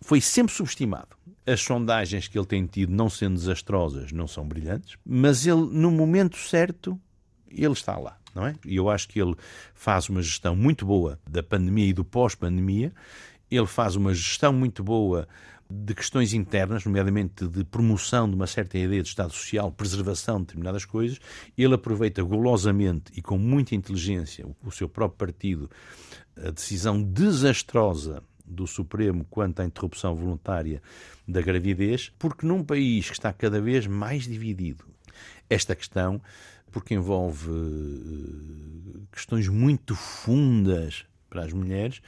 foi 0.00 0.22
sempre 0.22 0.54
subestimado. 0.54 1.08
As 1.46 1.60
sondagens 1.60 2.26
que 2.28 2.38
ele 2.38 2.46
tem 2.46 2.66
tido, 2.66 2.90
não 2.90 3.10
sendo 3.10 3.34
desastrosas, 3.34 4.10
não 4.10 4.26
são 4.26 4.48
brilhantes, 4.48 4.96
mas 5.04 5.46
ele, 5.46 5.66
no 5.70 5.90
momento 5.90 6.38
certo, 6.38 6.98
ele 7.50 7.72
está 7.72 7.98
lá 7.98 8.16
não 8.36 8.46
é? 8.46 8.54
E 8.66 8.76
eu 8.76 8.90
acho 8.90 9.08
que 9.08 9.18
ele 9.18 9.34
faz 9.74 10.10
uma 10.10 10.20
gestão 10.20 10.54
muito 10.54 10.84
boa 10.84 11.18
da 11.28 11.42
pandemia 11.42 11.86
e 11.86 11.92
do 11.94 12.04
pós-pandemia, 12.04 12.92
ele 13.50 13.66
faz 13.66 13.96
uma 13.96 14.12
gestão 14.12 14.52
muito 14.52 14.84
boa 14.84 15.26
de 15.68 15.94
questões 15.94 16.32
internas, 16.34 16.84
nomeadamente 16.84 17.48
de 17.48 17.64
promoção 17.64 18.28
de 18.28 18.36
uma 18.36 18.46
certa 18.46 18.78
ideia 18.78 19.02
de 19.02 19.08
Estado 19.08 19.32
Social, 19.32 19.72
preservação 19.72 20.36
de 20.36 20.42
determinadas 20.42 20.84
coisas, 20.84 21.18
ele 21.56 21.74
aproveita 21.74 22.22
golosamente 22.22 23.10
e 23.16 23.22
com 23.22 23.38
muita 23.38 23.74
inteligência 23.74 24.46
o 24.62 24.70
seu 24.70 24.88
próprio 24.88 25.26
partido, 25.26 25.70
a 26.36 26.50
decisão 26.50 27.02
desastrosa 27.02 28.22
do 28.44 28.66
Supremo 28.66 29.26
quanto 29.28 29.60
à 29.60 29.64
interrupção 29.64 30.14
voluntária 30.14 30.80
da 31.26 31.40
gravidez, 31.40 32.12
porque 32.16 32.46
num 32.46 32.62
país 32.62 33.06
que 33.06 33.14
está 33.14 33.32
cada 33.32 33.60
vez 33.60 33.86
mais 33.88 34.24
dividido, 34.24 34.84
esta 35.48 35.74
questão 35.74 36.20
porque 36.76 36.92
envolve 36.92 37.48
eh, 37.50 39.06
questões 39.10 39.48
muito 39.48 39.94
fundas 39.94 41.06
para 41.26 41.42
as 41.42 41.50
mulheres, 41.50 42.02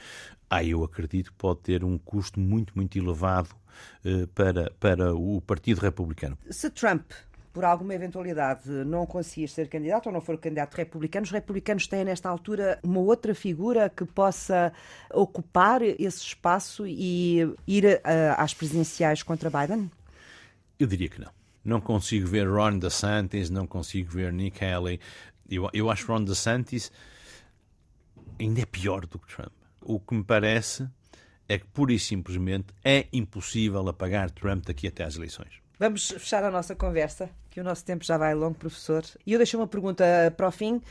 ah, 0.47 0.63
eu 0.63 0.83
acredito 0.83 1.31
que 1.31 1.37
pode 1.39 1.61
ter 1.61 1.83
um 1.83 1.97
custo 1.97 2.39
muito, 2.39 2.73
muito 2.75 2.95
elevado 2.95 3.49
uh, 4.05 4.27
para, 4.27 4.69
para 4.79 5.15
o 5.15 5.41
Partido 5.41 5.79
Republicano. 5.79 6.37
Se 6.51 6.69
Trump, 6.69 7.01
por 7.51 7.65
alguma 7.65 7.95
eventualidade, 7.95 8.69
não 8.69 9.07
conseguir 9.07 9.47
ser 9.47 9.67
candidato 9.69 10.05
ou 10.05 10.13
não 10.13 10.21
for 10.21 10.37
candidato 10.37 10.75
republicano, 10.75 11.23
os 11.23 11.31
republicanos 11.31 11.87
têm, 11.87 12.05
nesta 12.05 12.29
altura, 12.29 12.77
uma 12.83 12.99
outra 12.99 13.33
figura 13.33 13.89
que 13.89 14.05
possa 14.05 14.71
ocupar 15.11 15.81
esse 15.81 16.21
espaço 16.21 16.85
e 16.85 17.39
ir 17.65 17.85
uh, 17.85 17.99
às 18.37 18.53
presidenciais 18.53 19.23
contra 19.23 19.49
Biden? 19.49 19.89
Eu 20.79 20.85
diria 20.85 21.09
que 21.09 21.19
não. 21.19 21.38
Não 21.63 21.81
consigo 21.81 22.27
ver 22.27 22.47
Ron 22.47 22.79
DeSantis, 22.79 23.49
não 23.49 23.67
consigo 23.67 24.11
ver 24.11 24.31
Nick 24.31 24.63
Haley. 24.63 24.99
Eu, 25.49 25.69
eu 25.73 25.89
acho 25.89 26.07
Ron 26.07 26.23
DeSantis 26.23 26.91
ainda 28.39 28.61
é 28.61 28.65
pior 28.65 29.05
do 29.05 29.19
que 29.19 29.35
Trump. 29.35 29.51
O 29.81 29.99
que 29.99 30.13
me 30.13 30.23
parece 30.23 30.87
é 31.47 31.57
que, 31.57 31.67
pura 31.67 31.91
e 31.91 31.99
simplesmente, 31.99 32.67
é 32.83 33.07
impossível 33.11 33.87
apagar 33.87 34.29
Trump 34.31 34.65
daqui 34.65 34.87
até 34.87 35.03
às 35.03 35.15
eleições. 35.15 35.61
Vamos 35.79 36.09
fechar 36.09 36.43
a 36.43 36.51
nossa 36.51 36.75
conversa, 36.75 37.29
que 37.49 37.61
o 37.61 37.63
nosso 37.63 37.85
tempo 37.85 38.03
já 38.03 38.17
vai 38.17 38.35
longo, 38.35 38.53
professor. 38.53 39.01
E 39.25 39.31
eu 39.31 39.39
deixo 39.39 39.55
uma 39.55 39.65
pergunta 39.65 40.03
para 40.35 40.49
o 40.49 40.51
fim. 40.51 40.81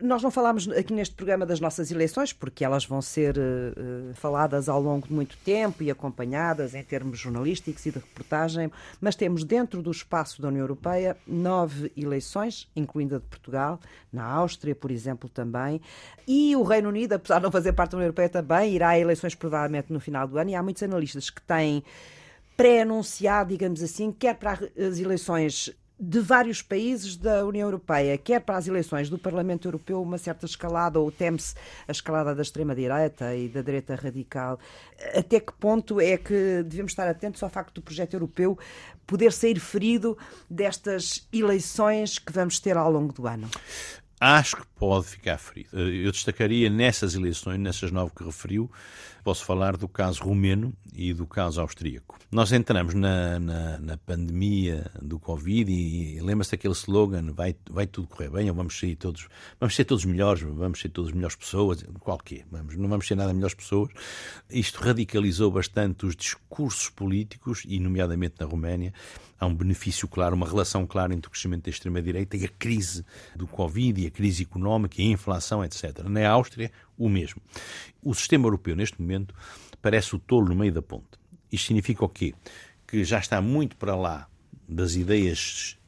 Nós 0.00 0.22
não 0.22 0.30
falámos 0.30 0.66
aqui 0.70 0.94
neste 0.94 1.14
programa 1.14 1.44
das 1.44 1.60
nossas 1.60 1.90
eleições, 1.90 2.32
porque 2.32 2.64
elas 2.64 2.86
vão 2.86 3.02
ser 3.02 3.36
uh, 3.36 4.14
faladas 4.14 4.66
ao 4.70 4.80
longo 4.80 5.06
de 5.06 5.12
muito 5.12 5.36
tempo 5.44 5.82
e 5.82 5.90
acompanhadas 5.90 6.74
em 6.74 6.82
termos 6.82 7.18
jornalísticos 7.18 7.84
e 7.84 7.90
de 7.90 7.98
reportagem, 7.98 8.72
mas 9.02 9.14
temos 9.14 9.44
dentro 9.44 9.82
do 9.82 9.90
espaço 9.90 10.40
da 10.40 10.48
União 10.48 10.62
Europeia 10.62 11.14
nove 11.26 11.92
eleições, 11.94 12.66
incluindo 12.74 13.16
a 13.16 13.18
de 13.18 13.26
Portugal, 13.26 13.78
na 14.10 14.24
Áustria, 14.24 14.74
por 14.74 14.90
exemplo, 14.90 15.28
também. 15.28 15.78
E 16.26 16.56
o 16.56 16.62
Reino 16.62 16.88
Unido, 16.88 17.12
apesar 17.12 17.36
de 17.36 17.44
não 17.44 17.52
fazer 17.52 17.74
parte 17.74 17.90
da 17.90 17.98
União 17.98 18.06
Europeia 18.06 18.30
também, 18.30 18.74
irá 18.74 18.88
a 18.88 18.98
eleições 18.98 19.34
provavelmente 19.34 19.92
no 19.92 20.00
final 20.00 20.26
do 20.26 20.38
ano, 20.38 20.48
e 20.48 20.54
há 20.54 20.62
muitos 20.62 20.82
analistas 20.82 21.28
que 21.28 21.42
têm 21.42 21.84
pré-anunciado, 22.58 23.50
digamos 23.50 23.80
assim, 23.84 24.10
quer 24.10 24.34
para 24.34 24.58
as 24.76 24.98
eleições 24.98 25.72
de 26.00 26.18
vários 26.18 26.60
países 26.60 27.16
da 27.16 27.44
União 27.44 27.68
Europeia, 27.68 28.18
quer 28.18 28.40
para 28.40 28.56
as 28.56 28.66
eleições 28.66 29.08
do 29.08 29.16
Parlamento 29.16 29.68
Europeu, 29.68 30.02
uma 30.02 30.18
certa 30.18 30.44
escalada, 30.44 30.98
ou 30.98 31.10
teme-se 31.10 31.54
a 31.86 31.92
escalada 31.92 32.34
da 32.34 32.42
extrema-direita 32.42 33.34
e 33.36 33.48
da 33.48 33.62
direita 33.62 33.94
radical. 33.94 34.58
Até 35.14 35.38
que 35.38 35.52
ponto 35.52 36.00
é 36.00 36.16
que 36.16 36.64
devemos 36.64 36.90
estar 36.90 37.06
atentos 37.08 37.40
ao 37.44 37.48
facto 37.48 37.76
do 37.76 37.82
projeto 37.82 38.14
europeu 38.14 38.58
poder 39.06 39.32
sair 39.32 39.60
ferido 39.60 40.18
destas 40.50 41.28
eleições 41.32 42.18
que 42.18 42.32
vamos 42.32 42.58
ter 42.58 42.76
ao 42.76 42.90
longo 42.90 43.12
do 43.12 43.24
ano? 43.28 43.48
Acho 44.20 44.56
que 44.56 44.66
pode 44.74 45.06
ficar 45.06 45.38
ferido. 45.38 45.78
Eu 45.78 46.10
destacaria 46.10 46.68
nessas 46.68 47.14
eleições, 47.14 47.58
nessas 47.60 47.92
nove 47.92 48.10
que 48.16 48.24
referiu, 48.24 48.68
posso 49.28 49.44
falar 49.44 49.76
do 49.76 49.86
caso 49.86 50.22
rumeno 50.22 50.72
e 50.90 51.12
do 51.12 51.26
caso 51.26 51.60
austríaco. 51.60 52.18
Nós 52.32 52.50
entramos 52.50 52.94
na, 52.94 53.38
na, 53.38 53.78
na 53.78 53.98
pandemia 53.98 54.90
do 55.02 55.20
Covid 55.20 55.70
e, 55.70 56.16
e 56.16 56.20
lembra-se 56.22 56.52
daquele 56.52 56.72
slogan: 56.72 57.34
vai, 57.34 57.54
vai 57.70 57.86
tudo 57.86 58.08
correr 58.08 58.30
bem, 58.30 58.48
ou 58.48 58.56
vamos 58.56 58.78
sair 58.78 58.96
todos, 58.96 59.28
vamos 59.60 59.76
ser 59.76 59.84
todos 59.84 60.06
melhores, 60.06 60.40
vamos 60.40 60.80
ser 60.80 60.88
todas 60.88 61.12
melhores 61.12 61.36
pessoas, 61.36 61.84
qualquer, 62.00 62.46
vamos, 62.50 62.74
não 62.76 62.88
vamos 62.88 63.06
ser 63.06 63.16
nada 63.16 63.34
melhores 63.34 63.54
pessoas. 63.54 63.90
Isto 64.48 64.80
radicalizou 64.80 65.50
bastante 65.50 66.06
os 66.06 66.16
discursos 66.16 66.88
políticos 66.88 67.64
e, 67.68 67.78
nomeadamente 67.78 68.36
na 68.40 68.46
Roménia, 68.46 68.94
há 69.38 69.44
um 69.44 69.54
benefício 69.54 70.08
claro, 70.08 70.34
uma 70.34 70.48
relação 70.48 70.86
clara 70.86 71.12
entre 71.12 71.28
o 71.28 71.30
crescimento 71.30 71.64
da 71.64 71.70
extrema-direita 71.70 72.34
e 72.38 72.46
a 72.46 72.48
crise 72.48 73.04
do 73.36 73.46
Covid 73.46 74.02
e 74.02 74.06
a 74.06 74.10
crise 74.10 74.42
económica 74.42 75.02
e 75.02 75.08
a 75.08 75.12
inflação, 75.12 75.62
etc. 75.62 76.02
Na 76.04 76.26
Áustria, 76.28 76.72
o 76.98 77.08
mesmo. 77.08 77.40
O 78.02 78.12
sistema 78.14 78.46
europeu, 78.46 78.74
neste 78.74 79.00
momento, 79.00 79.34
parece 79.80 80.16
o 80.16 80.18
tolo 80.18 80.48
no 80.48 80.56
meio 80.56 80.72
da 80.72 80.82
ponte. 80.82 81.18
Isto 81.50 81.68
significa 81.68 82.04
o 82.04 82.08
quê? 82.08 82.34
Que 82.86 83.04
já 83.04 83.18
está 83.18 83.40
muito 83.40 83.76
para 83.76 83.94
lá 83.94 84.28
das 84.68 84.96
ideias 84.96 85.78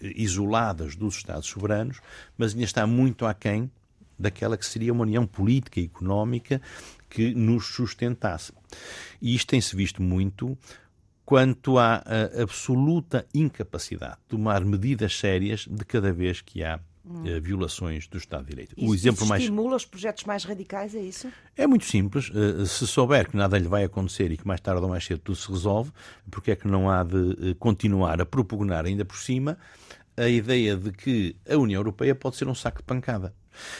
isoladas 0.00 0.96
dos 0.96 1.16
Estados 1.16 1.48
soberanos, 1.48 2.00
mas 2.38 2.52
ainda 2.52 2.64
está 2.64 2.86
muito 2.86 3.26
aquém 3.26 3.70
daquela 4.18 4.56
que 4.56 4.66
seria 4.66 4.92
uma 4.92 5.02
união 5.02 5.26
política 5.26 5.80
e 5.80 5.84
económica 5.84 6.60
que 7.08 7.34
nos 7.34 7.66
sustentasse. 7.66 8.52
E 9.20 9.34
isto 9.34 9.48
tem-se 9.48 9.74
visto 9.74 10.02
muito 10.02 10.56
quanto 11.24 11.78
à 11.78 12.02
absoluta 12.40 13.26
incapacidade 13.34 14.16
de 14.16 14.28
tomar 14.28 14.64
medidas 14.64 15.16
sérias 15.18 15.66
de 15.70 15.84
cada 15.84 16.12
vez 16.12 16.40
que 16.40 16.62
há 16.62 16.80
hum. 17.04 17.22
violações 17.40 18.06
do 18.06 18.18
Estado 18.18 18.44
de 18.44 18.50
Direito. 18.50 18.74
Isso, 18.76 18.90
o 18.90 18.94
exemplo 18.94 19.26
mais 19.26 19.42
estimula 19.42 19.76
os 19.76 19.84
projetos 19.84 20.24
mais 20.24 20.44
radicais, 20.44 20.94
é 20.94 21.00
isso? 21.00 21.28
É 21.56 21.66
muito 21.66 21.84
simples. 21.84 22.30
Eh, 22.34 22.64
se 22.64 22.86
souber 22.86 23.28
que 23.28 23.36
nada 23.36 23.58
lhe 23.58 23.68
vai 23.68 23.84
acontecer 23.84 24.30
e 24.30 24.36
que 24.36 24.46
mais 24.46 24.60
tarde 24.60 24.82
ou 24.82 24.88
mais 24.88 25.04
cedo 25.04 25.20
tudo 25.20 25.36
se 25.36 25.50
resolve, 25.50 25.90
porque 26.30 26.50
é 26.52 26.56
que 26.56 26.68
não 26.68 26.90
há 26.90 27.02
de 27.02 27.50
eh, 27.50 27.54
continuar 27.58 28.20
a 28.20 28.26
propugnar 28.26 28.84
ainda 28.84 29.04
por 29.04 29.16
cima 29.16 29.58
a 30.16 30.28
ideia 30.28 30.76
de 30.76 30.92
que 30.92 31.36
a 31.48 31.56
União 31.56 31.80
Europeia 31.80 32.14
pode 32.14 32.36
ser 32.36 32.48
um 32.48 32.54
saco 32.54 32.78
de 32.78 32.84
pancada? 32.84 33.34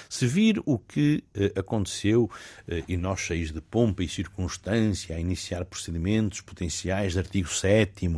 Se 0.08 0.26
vir 0.26 0.60
o 0.66 0.78
que 0.78 1.24
eh, 1.34 1.52
aconteceu, 1.56 2.30
eh, 2.66 2.82
e 2.88 2.96
nós 2.96 3.20
cheios 3.20 3.52
de 3.52 3.60
pompa 3.60 4.02
e 4.02 4.08
circunstância 4.08 5.16
a 5.16 5.20
iniciar 5.20 5.64
procedimentos 5.64 6.40
potenciais 6.40 7.12
de 7.12 7.18
artigo 7.18 7.48
7 7.48 8.08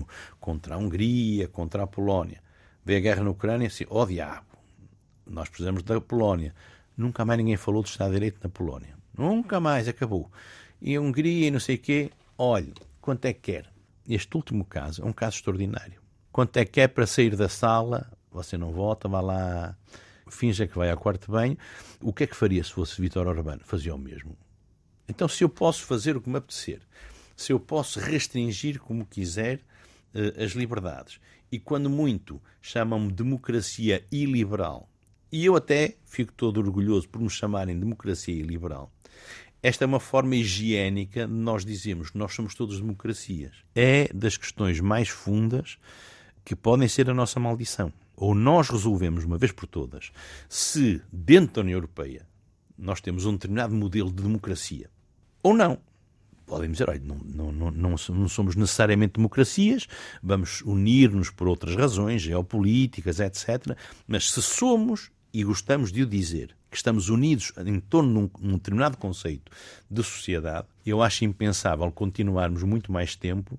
contra 0.41 0.75
a 0.75 0.79
Hungria, 0.79 1.49
contra 1.49 1.83
a 1.83 1.87
Polónia, 1.87 2.41
vê 2.85 2.97
a 2.97 3.01
guerra 3.01 3.25
na 3.25 3.31
Ucrânia 3.31 3.69
assim, 3.69 3.85
oh, 3.89 4.07
diabo, 4.07 4.47
nós 5.33 5.49
precisamos 5.49 5.83
da 5.83 6.01
Polónia. 6.01 6.55
Nunca 6.97 7.25
mais 7.25 7.39
ninguém 7.39 7.57
falou 7.57 7.83
do 7.83 7.87
Estado 7.87 8.11
de 8.11 8.17
Direito 8.17 8.39
na 8.43 8.51
Polónia. 8.51 8.95
Nunca 9.17 9.59
mais, 9.59 9.89
acabou. 9.89 10.31
E 10.81 10.95
a 10.95 11.01
Hungria 11.01 11.49
e 11.49 11.51
não 11.51 11.61
sei 11.61 11.77
o 11.77 11.79
quê, 11.79 12.11
olha, 12.37 12.73
quanto 13.01 13.25
é 13.25 13.33
que 13.33 13.53
quer? 13.53 13.73
Este 14.09 14.37
último 14.37 14.65
caso 14.65 15.03
é 15.03 15.05
um 15.05 15.13
caso 15.13 15.37
extraordinário. 15.37 16.01
Quanto 16.31 16.57
é 16.57 16.65
que 16.65 16.81
é 16.81 16.89
para 16.89 17.07
sair 17.07 17.37
da 17.37 17.49
sala? 17.49 18.11
Você 18.31 18.57
não 18.57 18.73
vota, 18.73 19.09
vá 19.09 19.21
lá 19.21 19.77
finja 20.29 20.67
que 20.67 20.77
vai 20.77 20.91
ao 20.91 20.97
quarto 20.97 21.27
de 21.27 21.33
banho. 21.33 21.59
O 22.01 22.13
que 22.13 22.25
é 22.25 22.27
que 22.27 22.35
faria 22.35 22.63
se 22.65 22.73
fosse 22.73 23.01
Vitor 23.01 23.27
Orbán? 23.27 23.59
Fazia 23.61 23.95
o 23.95 23.99
mesmo. 23.99 24.37
Então, 25.09 25.29
se 25.29 25.45
eu 25.45 25.49
posso 25.49 25.85
fazer 25.85 26.17
o 26.17 26.21
que 26.21 26.31
me 26.31 26.39
apetecer, 26.39 26.81
se 27.37 27.53
eu 27.53 27.61
posso 27.61 28.01
restringir 28.01 28.81
como 28.81 29.05
quiser 29.05 29.59
uh, 30.15 30.43
as 30.43 30.53
liberdades, 30.53 31.21
e 31.51 31.59
quando 31.59 31.91
muito 31.91 32.41
chamam-me 32.63 33.13
democracia 33.13 34.05
iliberal, 34.11 34.89
e 35.33 35.47
eu 35.47 35.57
até 35.57 35.97
fico 36.05 36.33
todo 36.33 36.59
orgulhoso 36.59 37.09
por 37.09 37.21
me 37.21 37.31
chamarem 37.31 37.79
democracia 37.79 38.35
iliberal, 38.35 38.93
Esta 39.63 39.85
é 39.85 39.87
uma 39.87 40.01
forma 40.01 40.37
higiênica 40.37 41.27
de 41.27 41.33
nós 41.33 41.65
dizermos 41.65 42.11
que 42.11 42.19
nós 42.19 42.35
somos 42.35 42.55
todos 42.55 42.81
democracias. 42.81 43.53
É 43.75 44.09
das 44.13 44.37
questões 44.37 44.81
mais 44.81 45.09
fundas 45.09 45.79
que 46.45 46.57
podem 46.57 46.89
ser 46.89 47.09
a 47.09 47.15
nossa 47.15 47.39
maldição. 47.39 47.93
Ou 48.17 48.35
nós 48.35 48.69
resolvemos, 48.69 49.25
uma 49.25 49.39
vez 49.39 49.53
por 49.53 49.67
todas, 49.67 50.13
se 50.49 51.01
dentro 51.13 51.55
da 51.55 51.61
União 51.63 51.77
Europeia 51.77 52.27
nós 52.77 53.01
temos 53.01 53.25
um 53.25 53.33
determinado 53.33 53.75
modelo 53.75 54.11
de 54.13 54.23
democracia, 54.23 54.91
ou 55.43 55.55
não. 55.55 55.79
Podem 56.45 56.71
dizer, 56.71 56.91
olha, 56.91 57.01
não, 57.01 57.17
não, 57.53 57.71
não, 57.71 57.91
não 57.91 58.29
somos 58.29 58.57
necessariamente 58.57 59.15
democracias, 59.15 59.87
vamos 60.23 60.61
unir-nos 60.63 61.31
por 61.31 61.47
outras 61.47 61.77
razões, 61.77 62.21
geopolíticas, 62.21 63.21
etc. 63.21 63.77
Mas 64.07 64.31
se 64.31 64.43
somos, 64.43 65.11
e 65.33 65.43
gostamos 65.45 65.91
de 65.91 66.03
o 66.03 66.07
dizer, 66.07 66.55
que 66.71 66.77
estamos 66.77 67.09
unidos 67.09 67.53
em 67.65 67.81
torno 67.81 68.31
de 68.39 68.47
um, 68.47 68.55
determinado 68.55 68.97
conceito 68.97 69.51
de 69.91 70.03
sociedade, 70.03 70.67
eu 70.85 71.03
acho 71.03 71.25
impensável 71.25 71.91
continuarmos 71.93 72.63
muito 72.63 72.93
mais 72.93 73.15
tempo, 73.15 73.59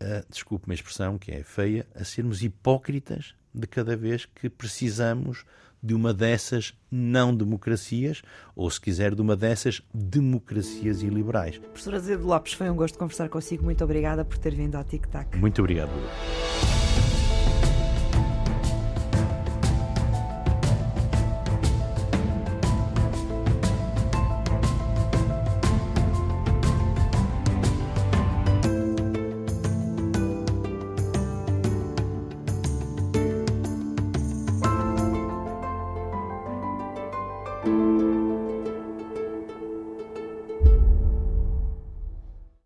a, 0.00 0.24
desculpe-me 0.30 0.72
a 0.72 0.76
expressão 0.76 1.18
que 1.18 1.32
é 1.32 1.42
feia, 1.42 1.86
a 1.94 2.04
sermos 2.04 2.42
hipócritas 2.42 3.34
de 3.54 3.66
cada 3.66 3.96
vez 3.96 4.26
que 4.26 4.48
precisamos 4.48 5.44
de 5.82 5.94
uma 5.94 6.12
dessas 6.12 6.74
não 6.90 7.34
democracias, 7.34 8.22
ou 8.54 8.68
se 8.70 8.80
quiser, 8.80 9.14
de 9.14 9.22
uma 9.22 9.36
dessas 9.36 9.82
democracias 9.94 11.02
iliberais. 11.02 11.58
Professor 11.58 11.94
Azevedo 11.94 12.26
Lopes, 12.26 12.54
foi 12.54 12.68
um 12.68 12.74
gosto 12.74 12.98
conversar 12.98 13.28
consigo. 13.28 13.64
Muito 13.64 13.84
obrigada 13.84 14.24
por 14.24 14.36
ter 14.38 14.54
vindo 14.54 14.74
ao 14.74 14.84
Tic 14.84 15.06
Tac. 15.06 15.36
Muito 15.36 15.60
obrigado. 15.60 15.90